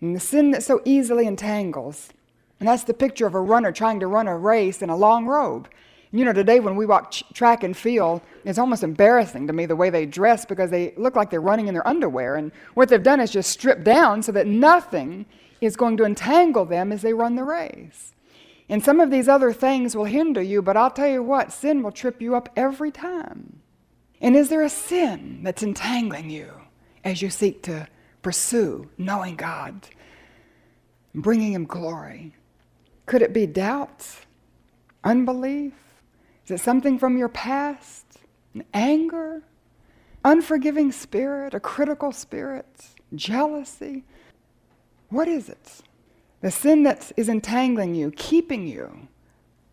And 0.00 0.14
the 0.14 0.20
sin 0.20 0.52
that 0.52 0.62
so 0.62 0.80
easily 0.84 1.26
entangles, 1.26 2.10
and 2.60 2.68
that's 2.68 2.84
the 2.84 2.94
picture 2.94 3.26
of 3.26 3.34
a 3.34 3.40
runner 3.40 3.72
trying 3.72 4.00
to 4.00 4.06
run 4.06 4.28
a 4.28 4.36
race 4.36 4.80
in 4.80 4.90
a 4.90 4.96
long 4.96 5.26
robe. 5.26 5.68
You 6.10 6.24
know, 6.24 6.32
today 6.32 6.60
when 6.60 6.76
we 6.76 6.86
walk 6.86 7.10
ch- 7.10 7.24
track 7.34 7.62
and 7.64 7.76
field, 7.76 8.22
it's 8.44 8.58
almost 8.58 8.82
embarrassing 8.82 9.46
to 9.46 9.52
me 9.52 9.66
the 9.66 9.76
way 9.76 9.90
they 9.90 10.06
dress 10.06 10.46
because 10.46 10.70
they 10.70 10.94
look 10.96 11.16
like 11.16 11.30
they're 11.30 11.40
running 11.40 11.68
in 11.68 11.74
their 11.74 11.86
underwear. 11.86 12.36
And 12.36 12.50
what 12.74 12.88
they've 12.88 13.02
done 13.02 13.20
is 13.20 13.30
just 13.30 13.50
strip 13.50 13.84
down 13.84 14.22
so 14.22 14.32
that 14.32 14.46
nothing 14.46 15.26
is 15.60 15.76
going 15.76 15.96
to 15.98 16.04
entangle 16.04 16.64
them 16.64 16.92
as 16.92 17.02
they 17.02 17.12
run 17.12 17.34
the 17.34 17.44
race. 17.44 18.14
And 18.68 18.84
some 18.84 19.00
of 19.00 19.10
these 19.10 19.28
other 19.28 19.52
things 19.52 19.96
will 19.96 20.04
hinder 20.04 20.42
you, 20.42 20.60
but 20.60 20.76
I'll 20.76 20.90
tell 20.90 21.08
you 21.08 21.22
what, 21.22 21.52
sin 21.52 21.82
will 21.82 21.92
trip 21.92 22.20
you 22.20 22.34
up 22.34 22.50
every 22.54 22.90
time. 22.90 23.60
And 24.20 24.36
is 24.36 24.48
there 24.48 24.62
a 24.62 24.68
sin 24.68 25.40
that's 25.42 25.62
entangling 25.62 26.28
you 26.28 26.52
as 27.04 27.22
you 27.22 27.30
seek 27.30 27.62
to 27.62 27.88
pursue 28.20 28.90
knowing 28.98 29.36
God, 29.36 29.88
bringing 31.14 31.52
Him 31.52 31.64
glory? 31.64 32.34
Could 33.06 33.22
it 33.22 33.32
be 33.32 33.46
doubt, 33.46 34.06
unbelief? 35.02 35.72
Is 36.44 36.50
it 36.50 36.60
something 36.60 36.98
from 36.98 37.16
your 37.16 37.28
past? 37.28 38.04
An 38.54 38.64
anger? 38.74 39.42
Unforgiving 40.24 40.92
spirit? 40.92 41.54
A 41.54 41.60
critical 41.60 42.12
spirit? 42.12 42.66
Jealousy? 43.14 44.04
What 45.08 45.28
is 45.28 45.48
it? 45.48 45.82
The 46.40 46.50
sin 46.50 46.84
that 46.84 47.10
is 47.16 47.28
entangling 47.28 47.94
you, 47.94 48.10
keeping 48.12 48.66
you 48.66 49.08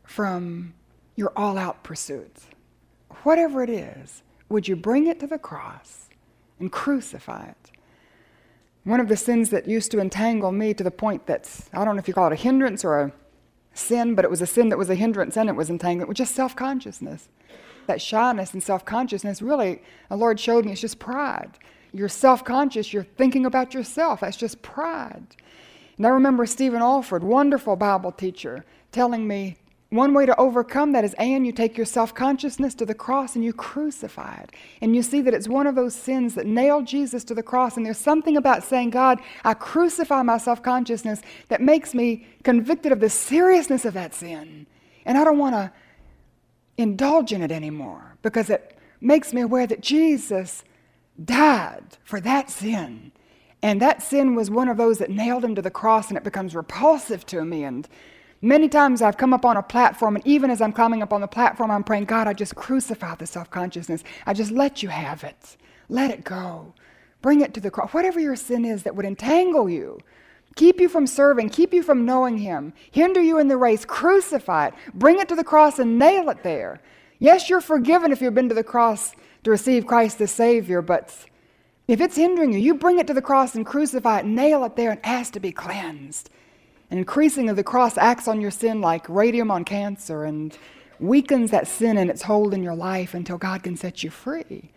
from 0.03 0.73
your 1.15 1.31
all 1.35 1.57
out 1.57 1.83
pursuits, 1.83 2.47
whatever 3.23 3.63
it 3.63 3.69
is, 3.69 4.23
would 4.49 4.67
you 4.67 4.75
bring 4.75 5.07
it 5.07 5.19
to 5.19 5.27
the 5.27 5.37
cross 5.37 6.09
and 6.59 6.71
crucify 6.71 7.47
it? 7.49 7.71
One 8.83 8.99
of 8.99 9.07
the 9.07 9.17
sins 9.17 9.49
that 9.49 9.67
used 9.67 9.91
to 9.91 9.99
entangle 9.99 10.51
me 10.51 10.73
to 10.73 10.83
the 10.83 10.91
point 10.91 11.25
that, 11.25 11.49
I 11.73 11.83
don't 11.83 11.95
know 11.95 11.99
if 11.99 12.07
you 12.07 12.13
call 12.13 12.27
it 12.27 12.33
a 12.33 12.35
hindrance 12.35 12.85
or 12.85 12.99
a 12.99 13.11
sin, 13.73 14.13
but 14.15 14.25
it 14.25 14.31
was 14.31 14.41
a 14.41 14.47
sin 14.47 14.69
that 14.69 14.77
was 14.77 14.89
a 14.89 14.95
hindrance 14.95 15.37
and 15.37 15.49
it 15.49 15.55
was 15.55 15.69
entangling, 15.69 16.07
was 16.07 16.17
just 16.17 16.35
self 16.35 16.55
consciousness. 16.55 17.29
That 17.87 18.01
shyness 18.01 18.53
and 18.53 18.61
self 18.61 18.85
consciousness, 18.85 19.41
really, 19.41 19.81
the 20.09 20.15
Lord 20.15 20.39
showed 20.39 20.65
me 20.65 20.71
it's 20.71 20.81
just 20.81 20.99
pride. 20.99 21.57
You're 21.93 22.09
self 22.09 22.43
conscious, 22.43 22.93
you're 22.93 23.03
thinking 23.03 23.45
about 23.45 23.73
yourself. 23.73 24.19
That's 24.19 24.37
just 24.37 24.61
pride. 24.61 25.35
And 25.97 26.05
I 26.05 26.09
remember 26.09 26.45
Stephen 26.45 26.81
Olford, 26.81 27.21
wonderful 27.21 27.75
Bible 27.75 28.11
teacher, 28.11 28.65
telling 28.91 29.27
me 29.27 29.57
one 29.89 30.13
way 30.13 30.25
to 30.25 30.37
overcome 30.37 30.91
that 30.91 31.05
is, 31.05 31.13
and 31.17 31.45
you 31.45 31.51
take 31.51 31.77
your 31.77 31.85
self 31.85 32.13
consciousness 32.13 32.73
to 32.75 32.85
the 32.85 32.93
cross 32.93 33.35
and 33.35 33.45
you 33.45 33.53
crucify 33.53 34.35
it. 34.35 34.51
And 34.81 34.95
you 34.95 35.01
see 35.01 35.21
that 35.21 35.33
it's 35.33 35.47
one 35.47 35.67
of 35.67 35.75
those 35.75 35.95
sins 35.95 36.35
that 36.35 36.45
nailed 36.45 36.85
Jesus 36.85 37.23
to 37.25 37.33
the 37.33 37.43
cross. 37.43 37.77
And 37.77 37.85
there's 37.85 37.97
something 37.97 38.35
about 38.35 38.63
saying, 38.63 38.89
God, 38.89 39.19
I 39.43 39.53
crucify 39.53 40.21
my 40.23 40.37
self 40.37 40.61
consciousness 40.61 41.21
that 41.47 41.61
makes 41.61 41.93
me 41.93 42.27
convicted 42.43 42.91
of 42.91 42.99
the 42.99 43.09
seriousness 43.09 43.85
of 43.85 43.93
that 43.93 44.13
sin. 44.13 44.67
And 45.05 45.17
I 45.17 45.23
don't 45.23 45.37
want 45.37 45.55
to 45.55 45.71
indulge 46.77 47.31
in 47.31 47.41
it 47.41 47.51
anymore 47.51 48.17
because 48.21 48.49
it 48.49 48.77
makes 48.99 49.33
me 49.33 49.41
aware 49.41 49.67
that 49.67 49.81
Jesus 49.81 50.63
died 51.23 51.97
for 52.03 52.19
that 52.19 52.49
sin 52.49 53.11
and 53.65 53.81
that 53.81 54.03
sin 54.03 54.35
was 54.35 54.51
one 54.51 54.67
of 54.67 54.77
those 54.77 54.99
that 54.99 55.09
nailed 55.09 55.43
him 55.43 55.55
to 55.55 55.61
the 55.61 55.71
cross, 55.71 56.09
and 56.09 56.17
it 56.17 56.23
becomes 56.23 56.53
repulsive 56.53 57.25
to 57.25 57.43
me. 57.43 57.63
And 57.63 57.87
many 58.39 58.69
times 58.69 59.01
I've 59.01 59.17
come 59.17 59.33
up 59.33 59.43
on 59.43 59.57
a 59.57 59.63
platform, 59.63 60.15
and 60.15 60.27
even 60.27 60.51
as 60.51 60.61
I'm 60.61 60.71
climbing 60.71 61.01
up 61.01 61.11
on 61.11 61.19
the 61.19 61.27
platform, 61.27 61.71
I'm 61.71 61.83
praying, 61.83 62.05
God, 62.05 62.27
I 62.27 62.33
just 62.33 62.53
crucify 62.53 63.15
the 63.15 63.25
self 63.25 63.49
consciousness. 63.49 64.03
I 64.27 64.35
just 64.35 64.51
let 64.51 64.83
you 64.83 64.89
have 64.89 65.23
it. 65.23 65.57
Let 65.89 66.11
it 66.11 66.23
go. 66.23 66.75
Bring 67.23 67.41
it 67.41 67.55
to 67.55 67.59
the 67.59 67.71
cross. 67.71 67.91
Whatever 67.91 68.19
your 68.19 68.35
sin 68.35 68.65
is 68.65 68.83
that 68.83 68.95
would 68.95 69.03
entangle 69.03 69.67
you, 69.67 69.97
keep 70.55 70.79
you 70.79 70.87
from 70.87 71.07
serving, 71.07 71.49
keep 71.49 71.73
you 71.73 71.81
from 71.81 72.05
knowing 72.05 72.37
Him, 72.37 72.71
hinder 72.91 73.19
you 73.19 73.39
in 73.39 73.47
the 73.47 73.57
race, 73.57 73.83
crucify 73.83 74.67
it. 74.67 74.73
Bring 74.93 75.17
it 75.17 75.27
to 75.29 75.35
the 75.35 75.43
cross 75.43 75.79
and 75.79 75.97
nail 75.97 76.29
it 76.29 76.43
there. 76.43 76.83
Yes, 77.17 77.49
you're 77.49 77.61
forgiven 77.61 78.11
if 78.11 78.21
you've 78.21 78.35
been 78.35 78.49
to 78.49 78.53
the 78.53 78.63
cross 78.63 79.15
to 79.43 79.49
receive 79.49 79.87
Christ 79.87 80.19
the 80.19 80.27
Savior, 80.27 80.83
but 80.83 81.25
if 81.87 82.01
it's 82.01 82.15
hindering 82.15 82.53
you, 82.53 82.59
you 82.59 82.75
bring 82.75 82.99
it 82.99 83.07
to 83.07 83.13
the 83.13 83.21
cross 83.21 83.55
and 83.55 83.65
crucify 83.65 84.19
it, 84.19 84.25
nail 84.25 84.63
it 84.65 84.75
there, 84.75 84.91
and 84.91 84.99
ask 85.03 85.33
to 85.33 85.39
be 85.39 85.51
cleansed. 85.51 86.29
And 86.89 86.99
increasingly, 86.99 87.53
the 87.53 87.63
cross 87.63 87.97
acts 87.97 88.27
on 88.27 88.41
your 88.41 88.51
sin 88.51 88.81
like 88.81 89.07
radium 89.09 89.51
on 89.51 89.65
cancer 89.65 90.23
and 90.23 90.57
weakens 90.99 91.51
that 91.51 91.67
sin 91.67 91.97
and 91.97 92.09
its 92.09 92.23
hold 92.23 92.53
in 92.53 92.63
your 92.63 92.75
life 92.75 93.13
until 93.13 93.37
God 93.37 93.63
can 93.63 93.75
set 93.75 94.03
you 94.03 94.09
free. 94.09 94.71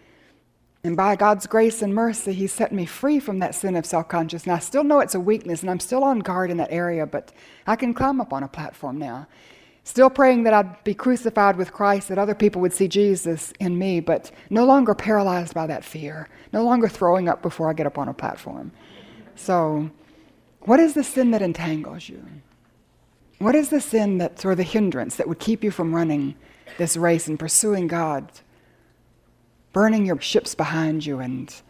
And 0.85 0.97
by 0.97 1.17
God's 1.17 1.47
grace 1.47 1.83
and 1.83 1.95
mercy, 1.95 2.33
He 2.33 2.47
set 2.47 2.73
me 2.73 2.87
free 2.87 3.21
from 3.21 3.41
that 3.41 3.55
sin 3.55 3.75
of 3.77 3.85
self 3.85 4.09
consciousness. 4.09 4.55
I 4.55 4.59
still 4.61 4.85
know 4.85 5.01
it's 5.01 5.15
a 5.15 5.21
weakness, 5.21 5.63
and 5.63 5.71
I'm 5.71 5.81
still 5.81 6.05
on 6.05 6.21
guard 6.21 6.51
in 6.51 6.57
that 6.59 6.73
area, 6.73 7.07
but 7.07 7.33
I 7.67 7.77
can 7.77 7.95
climb 7.95 8.21
up 8.21 8.33
on 8.33 8.43
a 8.43 8.49
platform 8.49 8.99
now. 8.99 9.27
Still 9.89 10.11
praying 10.11 10.43
that 10.43 10.53
I'd 10.53 10.85
be 10.85 10.93
crucified 10.93 11.57
with 11.57 11.73
Christ, 11.73 12.09
that 12.09 12.19
other 12.19 12.35
people 12.35 12.61
would 12.61 12.75
see 12.75 12.89
Jesus 12.89 13.55
in 13.59 13.79
me, 13.79 14.01
but 14.01 14.31
no 14.51 14.67
longer 14.67 14.95
paralyzed 14.95 15.55
by 15.55 15.67
that 15.67 15.83
fear, 15.83 16.29
no 16.53 16.63
longer 16.63 16.91
throwing 16.91 17.27
up 17.27 17.41
before 17.41 17.71
I 17.71 17.73
get 17.73 17.87
up 17.87 17.97
on 17.97 18.07
a 18.07 18.13
platform. 18.13 18.71
So, 19.35 19.89
what 20.61 20.79
is 20.79 20.93
the 20.93 21.03
sin 21.03 21.31
that 21.31 21.41
entangles 21.41 22.07
you? 22.07 22.23
What 23.39 23.55
is 23.55 23.71
the 23.71 23.81
sin 23.81 24.19
that's 24.19 24.45
or 24.45 24.55
the 24.55 24.63
hindrance 24.63 25.17
that 25.17 25.27
would 25.27 25.39
keep 25.39 25.65
you 25.65 25.71
from 25.71 25.95
running 25.95 26.35
this 26.77 26.95
race 26.99 27.27
and 27.27 27.39
pursuing 27.39 27.87
God, 27.87 28.31
burning 29.73 30.05
your 30.05 30.21
ships 30.21 30.55
behind 30.55 31.07
you 31.07 31.19
and 31.19 31.63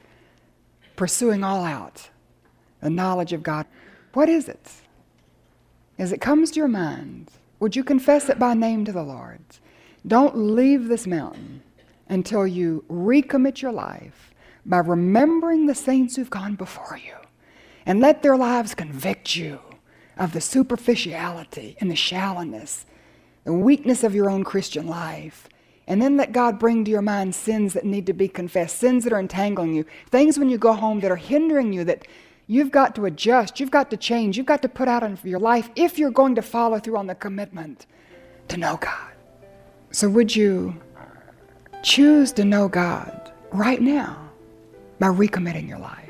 pursuing 0.97 1.45
all 1.45 1.63
out 1.63 2.11
the 2.81 2.91
knowledge 2.91 3.33
of 3.33 3.45
God? 3.45 3.67
What 4.13 4.29
is 4.29 4.49
it? 4.49 4.73
As 6.01 6.11
it 6.11 6.21
comes 6.21 6.51
to 6.51 6.57
your 6.57 6.67
mind, 6.67 7.31
would 7.61 7.75
you 7.75 7.85
confess 7.85 8.29
it 8.29 8.39
by 8.39 8.55
name 8.55 8.85
to 8.85 8.93
the 8.93 9.03
Lord? 9.03 9.41
Don't 10.07 10.37
leave 10.37 10.89
this 10.89 11.07
mountain 11.07 11.63
until 12.09 12.47
you 12.47 12.85
recommit 12.89 13.61
your 13.61 13.73
life 13.73 14.33
by 14.65 14.79
remembering 14.79 15.67
the 15.67 15.75
saints 15.75 16.17
who've 16.17 16.31
gone 16.31 16.55
before 16.55 16.99
you 17.05 17.15
and 17.85 18.01
let 18.01 18.23
their 18.23 18.37
lives 18.37 18.75
convict 18.75 19.35
you 19.35 19.61
of 20.17 20.33
the 20.33 20.41
superficiality 20.41 21.77
and 21.81 21.91
the 21.91 21.97
shallowness, 21.97 22.85
the 23.45 23.53
weakness 23.53 24.05
of 24.05 24.15
your 24.15 24.29
own 24.29 24.45
Christian 24.45 24.87
life. 24.87 25.49
And 25.87 26.03
then 26.03 26.19
let 26.19 26.33
God 26.33 26.59
bring 26.59 26.85
to 26.85 26.91
your 26.91 27.03
mind 27.03 27.35
sins 27.35 27.73
that 27.73 27.87
need 27.87 28.05
to 28.07 28.13
be 28.13 28.29
confessed, 28.29 28.77
sins 28.77 29.05
that 29.05 29.13
are 29.13 29.21
entangling 29.21 29.75
you, 29.75 29.87
things 30.11 30.39
when 30.39 30.51
you 30.51 30.59
go 30.59 30.75
home 30.75 31.01
that 31.01 31.11
are 31.11 31.17
hindering 31.17 31.73
you, 31.73 31.83
that 31.85 32.07
you've 32.49 32.73
got 32.73 32.97
to 32.97 33.07
adjust, 33.07 33.61
you've 33.61 33.71
got 33.71 33.91
to 33.91 33.97
change, 33.97 34.37
you've 34.37 34.47
got 34.47 34.63
to 34.63 34.69
put 34.69 34.89
out 34.89 35.05
in 35.05 35.17
your 35.23 35.39
life 35.39 35.71
if 35.77 35.97
you're 35.99 36.11
going 36.11 36.35
to 36.35 36.43
follow 36.43 36.81
through 36.81 36.97
on 36.97 37.07
the 37.07 37.15
commitment 37.15 37.87
to 38.49 38.57
know 38.57 38.77
God. 38.79 39.13
So, 39.93 40.09
would 40.09 40.35
you 40.35 40.75
choose 41.85 42.33
to 42.33 42.45
know 42.45 42.69
God 42.69 43.33
right 43.53 43.81
now 43.81 44.31
by 44.99 45.07
recommitting 45.07 45.69
your 45.69 45.79
life? 45.79 46.09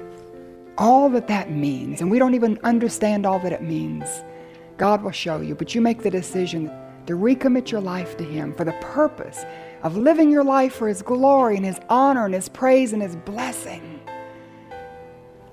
all 0.79 1.09
that 1.11 1.27
that 1.27 1.51
means, 1.51 2.01
and 2.01 2.11
we 2.11 2.18
don't 2.18 2.35
even 2.35 2.59
understand 2.62 3.27
all 3.27 3.40
that 3.40 3.53
it 3.53 3.62
means, 3.62 4.22
God 4.77 5.03
will 5.03 5.11
show 5.11 5.40
you. 5.40 5.55
But 5.55 5.74
you 5.74 5.81
make 5.81 6.03
the 6.03 6.11
decision 6.11 6.70
to 7.07 7.14
recommit 7.14 7.70
your 7.70 7.81
life 7.81 8.16
to 8.16 8.24
Him 8.24 8.55
for 8.55 8.64
the 8.64 8.72
purpose 8.81 9.44
of 9.83 9.96
living 9.96 10.31
your 10.31 10.44
life 10.44 10.74
for 10.74 10.88
His 10.88 11.03
glory 11.03 11.57
and 11.57 11.66
His 11.66 11.81
honor 11.88 12.24
and 12.24 12.35
His 12.35 12.48
praise 12.48 12.92
and 12.92 13.03
His 13.03 13.16
blessing. 13.16 13.97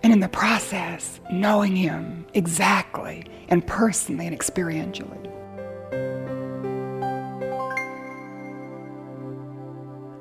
And 0.05 0.13
in 0.13 0.19
the 0.19 0.29
process, 0.29 1.19
knowing 1.31 1.75
Him 1.75 2.27
exactly 2.35 3.25
and 3.47 3.65
personally 3.65 4.27
and 4.27 4.39
experientially. 4.39 5.17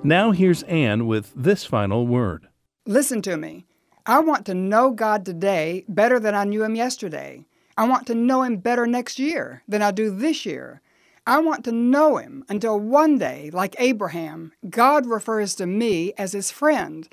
Now 0.02 0.30
here's 0.30 0.62
Anne 0.62 1.06
with 1.06 1.34
this 1.36 1.66
final 1.66 2.06
word. 2.06 2.48
Listen 2.86 3.20
to 3.20 3.36
me. 3.36 3.66
I 4.06 4.20
want 4.20 4.46
to 4.46 4.54
know 4.54 4.90
God 4.90 5.26
today 5.26 5.84
better 5.86 6.18
than 6.18 6.34
I 6.34 6.44
knew 6.44 6.64
Him 6.64 6.76
yesterday. 6.76 7.44
I 7.76 7.86
want 7.86 8.06
to 8.06 8.14
know 8.14 8.40
Him 8.40 8.56
better 8.56 8.86
next 8.86 9.18
year 9.18 9.64
than 9.68 9.82
I 9.82 9.90
do 9.90 10.08
this 10.08 10.46
year. 10.46 10.80
I 11.26 11.40
want 11.40 11.62
to 11.66 11.72
know 11.72 12.16
Him 12.16 12.42
until 12.48 12.80
one 12.80 13.18
day, 13.18 13.50
like 13.52 13.76
Abraham, 13.78 14.54
God 14.70 15.04
refers 15.04 15.54
to 15.56 15.66
me 15.66 16.14
as 16.16 16.32
His 16.32 16.50
friend. 16.50 17.06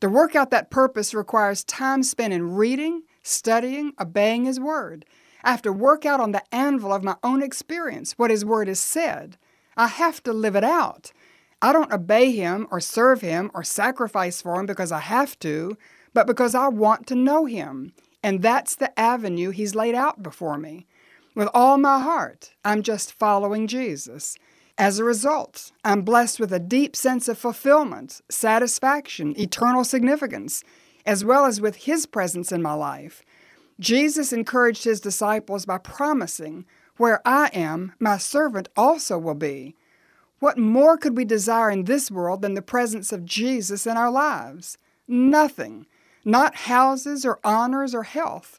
To 0.00 0.08
work 0.08 0.34
out 0.34 0.50
that 0.50 0.70
purpose 0.70 1.12
requires 1.12 1.64
time 1.64 2.02
spent 2.02 2.32
in 2.32 2.54
reading, 2.54 3.02
studying, 3.22 3.92
obeying 4.00 4.44
His 4.44 4.58
Word. 4.58 5.04
I 5.44 5.50
have 5.50 5.62
to 5.62 5.72
work 5.72 6.06
out 6.06 6.20
on 6.20 6.32
the 6.32 6.42
anvil 6.54 6.92
of 6.92 7.04
my 7.04 7.16
own 7.22 7.42
experience 7.42 8.12
what 8.12 8.30
His 8.30 8.44
Word 8.44 8.68
has 8.68 8.80
said. 8.80 9.36
I 9.76 9.88
have 9.88 10.22
to 10.22 10.32
live 10.32 10.56
it 10.56 10.64
out. 10.64 11.12
I 11.62 11.72
don't 11.72 11.92
obey 11.92 12.32
Him 12.32 12.66
or 12.70 12.80
serve 12.80 13.20
Him 13.20 13.50
or 13.52 13.62
sacrifice 13.62 14.40
for 14.40 14.58
Him 14.58 14.66
because 14.66 14.92
I 14.92 15.00
have 15.00 15.38
to 15.40 15.76
but 16.12 16.26
because 16.26 16.54
I 16.54 16.68
want 16.68 17.06
to 17.08 17.14
know 17.14 17.44
Him. 17.44 17.92
And 18.22 18.42
that's 18.42 18.74
the 18.74 18.98
avenue 18.98 19.50
He's 19.50 19.74
laid 19.74 19.94
out 19.94 20.22
before 20.22 20.58
me. 20.58 20.86
With 21.34 21.48
all 21.54 21.78
my 21.78 22.00
heart, 22.00 22.54
I'm 22.64 22.82
just 22.82 23.12
following 23.12 23.66
Jesus. 23.66 24.36
As 24.80 24.98
a 24.98 25.04
result, 25.04 25.72
I'm 25.84 26.00
blessed 26.00 26.40
with 26.40 26.50
a 26.54 26.58
deep 26.58 26.96
sense 26.96 27.28
of 27.28 27.36
fulfillment, 27.36 28.22
satisfaction, 28.30 29.38
eternal 29.38 29.84
significance, 29.84 30.64
as 31.04 31.22
well 31.22 31.44
as 31.44 31.60
with 31.60 31.84
His 31.84 32.06
presence 32.06 32.50
in 32.50 32.62
my 32.62 32.72
life. 32.72 33.22
Jesus 33.78 34.32
encouraged 34.32 34.84
His 34.84 34.98
disciples 34.98 35.66
by 35.66 35.76
promising, 35.76 36.64
Where 36.96 37.20
I 37.26 37.50
am, 37.52 37.92
my 38.00 38.16
servant 38.16 38.70
also 38.74 39.18
will 39.18 39.34
be. 39.34 39.76
What 40.38 40.56
more 40.56 40.96
could 40.96 41.14
we 41.14 41.26
desire 41.26 41.70
in 41.70 41.84
this 41.84 42.10
world 42.10 42.40
than 42.40 42.54
the 42.54 42.62
presence 42.62 43.12
of 43.12 43.26
Jesus 43.26 43.86
in 43.86 43.98
our 43.98 44.10
lives? 44.10 44.78
Nothing 45.06 45.84
not 46.24 46.54
houses 46.54 47.26
or 47.26 47.38
honors 47.44 47.94
or 47.94 48.04
health, 48.04 48.56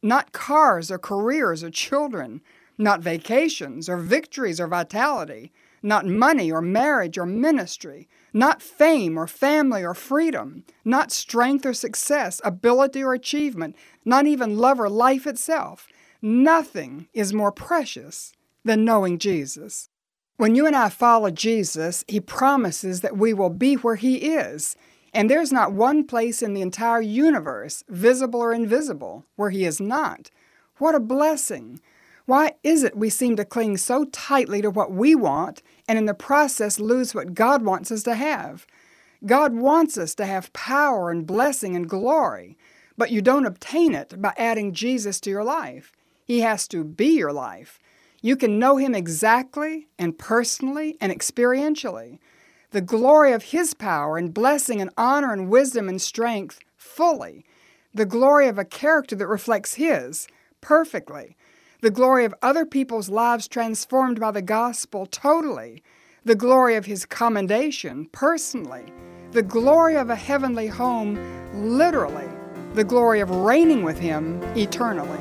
not 0.00 0.30
cars 0.30 0.92
or 0.92 0.98
careers 0.98 1.64
or 1.64 1.70
children, 1.70 2.40
not 2.78 3.00
vacations 3.00 3.88
or 3.88 3.96
victories 3.96 4.60
or 4.60 4.66
vitality, 4.66 5.52
not 5.82 6.06
money 6.06 6.50
or 6.50 6.60
marriage 6.60 7.16
or 7.16 7.26
ministry, 7.26 8.08
not 8.32 8.60
fame 8.60 9.16
or 9.16 9.26
family 9.26 9.84
or 9.84 9.94
freedom, 9.94 10.64
not 10.84 11.12
strength 11.12 11.64
or 11.64 11.72
success, 11.72 12.40
ability 12.44 13.02
or 13.02 13.14
achievement, 13.14 13.76
not 14.04 14.26
even 14.26 14.58
love 14.58 14.80
or 14.80 14.88
life 14.88 15.26
itself. 15.26 15.88
Nothing 16.20 17.08
is 17.14 17.32
more 17.32 17.52
precious 17.52 18.32
than 18.64 18.84
knowing 18.84 19.18
Jesus. 19.18 19.88
When 20.36 20.54
you 20.54 20.66
and 20.66 20.76
I 20.76 20.90
follow 20.90 21.30
Jesus, 21.30 22.04
He 22.08 22.20
promises 22.20 23.00
that 23.00 23.16
we 23.16 23.32
will 23.32 23.50
be 23.50 23.74
where 23.74 23.96
He 23.96 24.34
is. 24.34 24.76
And 25.14 25.30
there's 25.30 25.52
not 25.52 25.72
one 25.72 26.04
place 26.04 26.42
in 26.42 26.52
the 26.52 26.60
entire 26.60 27.00
universe, 27.00 27.84
visible 27.88 28.40
or 28.40 28.52
invisible, 28.52 29.24
where 29.36 29.50
He 29.50 29.64
is 29.64 29.80
not. 29.80 30.30
What 30.78 30.94
a 30.94 31.00
blessing! 31.00 31.80
Why 32.26 32.54
is 32.64 32.82
it 32.82 32.96
we 32.96 33.08
seem 33.08 33.36
to 33.36 33.44
cling 33.44 33.76
so 33.76 34.04
tightly 34.06 34.60
to 34.60 34.70
what 34.70 34.90
we 34.90 35.14
want 35.14 35.62
and 35.88 35.96
in 35.96 36.06
the 36.06 36.14
process 36.14 36.80
lose 36.80 37.14
what 37.14 37.34
God 37.34 37.64
wants 37.64 37.92
us 37.92 38.02
to 38.02 38.16
have? 38.16 38.66
God 39.24 39.54
wants 39.54 39.96
us 39.96 40.14
to 40.16 40.26
have 40.26 40.52
power 40.52 41.10
and 41.10 41.26
blessing 41.26 41.76
and 41.76 41.88
glory, 41.88 42.58
but 42.98 43.12
you 43.12 43.22
don't 43.22 43.46
obtain 43.46 43.94
it 43.94 44.20
by 44.20 44.34
adding 44.36 44.72
Jesus 44.74 45.20
to 45.20 45.30
your 45.30 45.44
life. 45.44 45.92
He 46.24 46.40
has 46.40 46.66
to 46.68 46.82
be 46.82 47.16
your 47.16 47.32
life. 47.32 47.78
You 48.20 48.36
can 48.36 48.58
know 48.58 48.76
Him 48.76 48.92
exactly 48.92 49.86
and 49.96 50.18
personally 50.18 50.96
and 51.00 51.12
experientially 51.12 52.18
the 52.72 52.80
glory 52.80 53.32
of 53.32 53.44
His 53.44 53.72
power 53.72 54.18
and 54.18 54.34
blessing 54.34 54.80
and 54.80 54.90
honor 54.96 55.32
and 55.32 55.48
wisdom 55.48 55.88
and 55.88 56.02
strength 56.02 56.58
fully, 56.76 57.44
the 57.94 58.04
glory 58.04 58.48
of 58.48 58.58
a 58.58 58.64
character 58.64 59.14
that 59.14 59.28
reflects 59.28 59.74
His 59.74 60.26
perfectly, 60.60 61.36
the 61.80 61.90
glory 61.90 62.24
of 62.24 62.34
other 62.42 62.64
people's 62.64 63.08
lives 63.08 63.48
transformed 63.48 64.18
by 64.18 64.30
the 64.30 64.42
gospel 64.42 65.06
totally, 65.06 65.82
the 66.24 66.34
glory 66.34 66.76
of 66.76 66.86
His 66.86 67.04
commendation 67.04 68.08
personally, 68.12 68.84
the 69.32 69.42
glory 69.42 69.96
of 69.96 70.10
a 70.10 70.16
heavenly 70.16 70.66
home 70.66 71.18
literally, 71.54 72.28
the 72.74 72.84
glory 72.84 73.20
of 73.20 73.30
reigning 73.30 73.82
with 73.82 73.98
Him 73.98 74.42
eternally. 74.56 75.18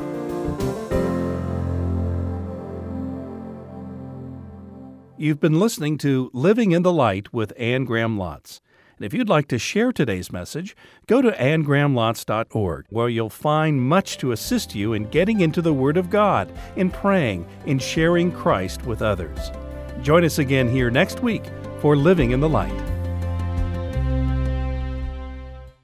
You've 5.18 5.40
been 5.40 5.60
listening 5.60 5.98
to 6.00 6.30
Living 6.34 6.72
in 6.72 6.84
the 6.84 6.92
Light 6.92 7.34
with 7.34 7.54
Anne 7.58 7.86
Graham 7.86 8.18
Lotz. 8.18 8.60
And 8.98 9.06
if 9.06 9.14
you'd 9.14 9.30
like 9.30 9.48
to 9.50 9.60
share 9.60 9.92
today's 9.92 10.32
message, 10.32 10.76
go 11.08 11.22
to 11.22 11.32
annegrahamlotz.org, 11.32 12.86
where 12.90 13.10
you'll 13.10 13.30
find 13.30 13.82
much 13.82 14.18
to 14.20 14.32
assist 14.32 14.74
you 14.74 14.94
in 14.94 15.10
getting 15.10 15.42
into 15.42 15.62
the 15.62 15.74
Word 15.74 15.98
of 15.98 16.10
God, 16.10 16.52
in 16.76 16.90
praying, 16.90 17.48
in 17.66 17.80
sharing 17.80 18.32
Christ 18.32 18.84
with 18.84 19.02
others. 19.02 19.52
Join 20.02 20.24
us 20.24 20.40
again 20.40 20.70
here 20.70 20.90
next 20.90 21.22
week 21.22 21.44
for 21.80 21.96
Living 21.96 22.32
in 22.32 22.40
the 22.40 22.50
Light. 22.50 22.95